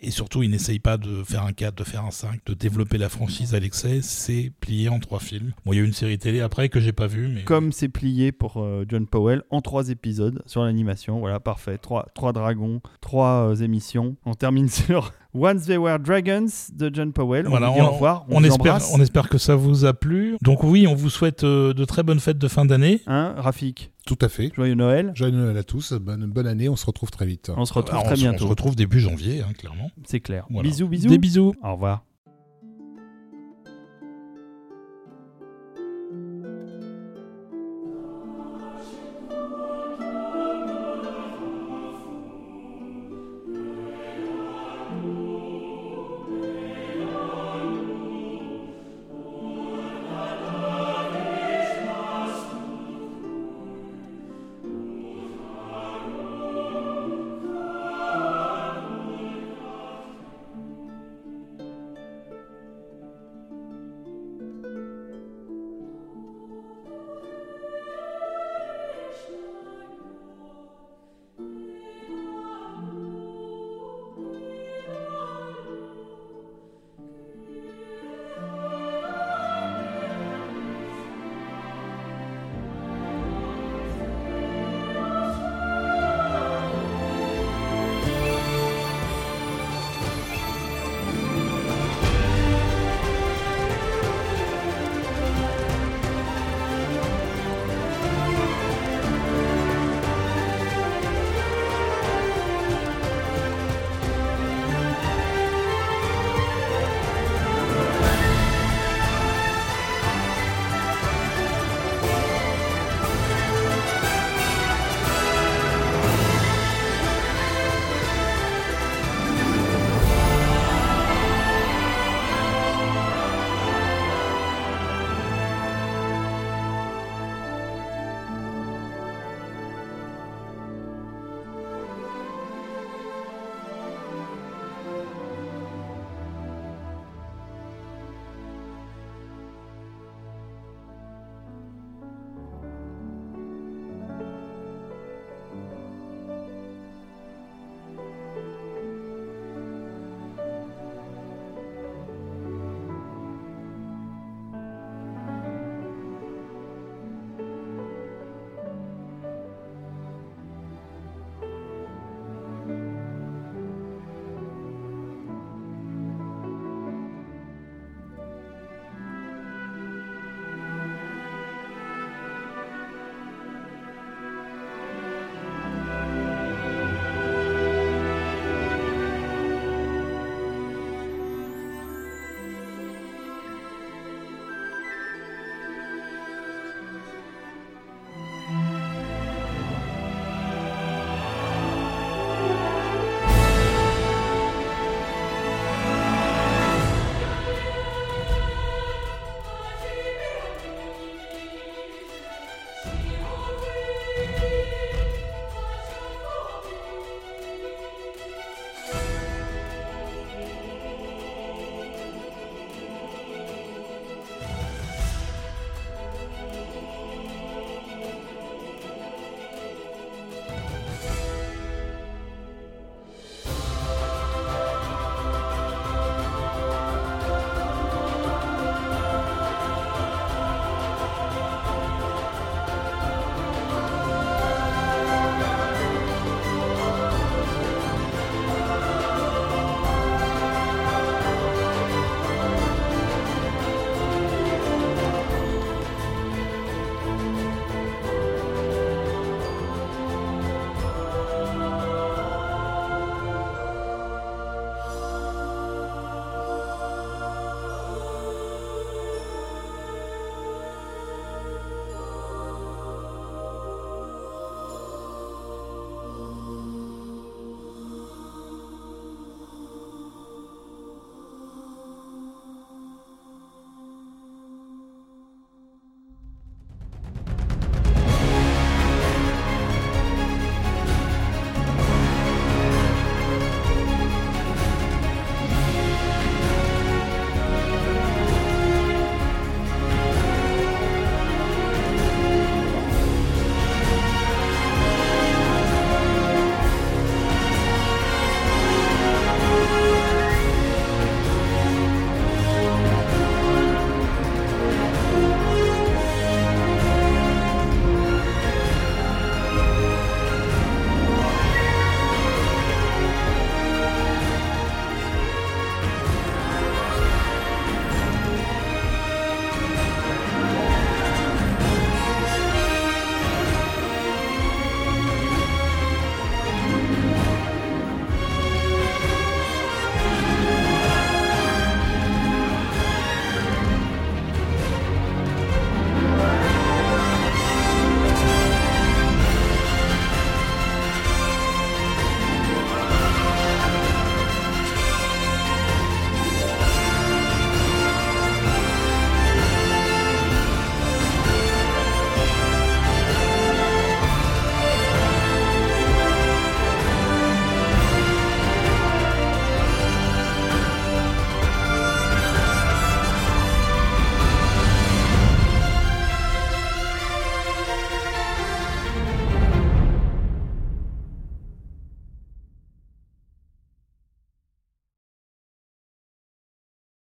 [0.00, 2.96] et surtout, il n'essaye pas de faire un 4, de faire un 5, de développer
[2.96, 4.00] la franchise à l'excès.
[4.00, 5.52] C'est plié en trois films.
[5.66, 7.44] Bon, il y a eu une série télé après que j'ai pas vue, mais.
[7.44, 11.18] Comme c'est plié pour euh, John Powell en trois épisodes sur l'animation.
[11.20, 11.78] Voilà, parfait.
[11.78, 14.16] Trois, trois dragons, trois euh, émissions.
[14.24, 17.46] On termine sur Once They Were Dragons de John Powell.
[17.46, 18.24] On Voilà, vous dit au revoir.
[18.28, 18.92] On, On vous espère, embrasse.
[18.94, 20.36] on espère que ça vous a plu.
[20.42, 23.00] Donc oui, on vous souhaite euh, de très bonnes fêtes de fin d'année.
[23.06, 24.50] Hein, Rafik Tout à fait.
[24.54, 25.12] Joyeux Noël.
[25.14, 27.50] Joyeux Noël à tous, bonne, bonne année, on se retrouve très vite.
[27.56, 28.44] On se retrouve Alors, très on se- On bientôt.
[28.44, 29.90] se retrouve début janvier, hein, clairement.
[30.04, 30.46] C'est clair.
[30.50, 30.68] Voilà.
[30.68, 31.08] Bisous, bisous.
[31.08, 31.52] Des bisous.
[31.62, 32.04] Au revoir.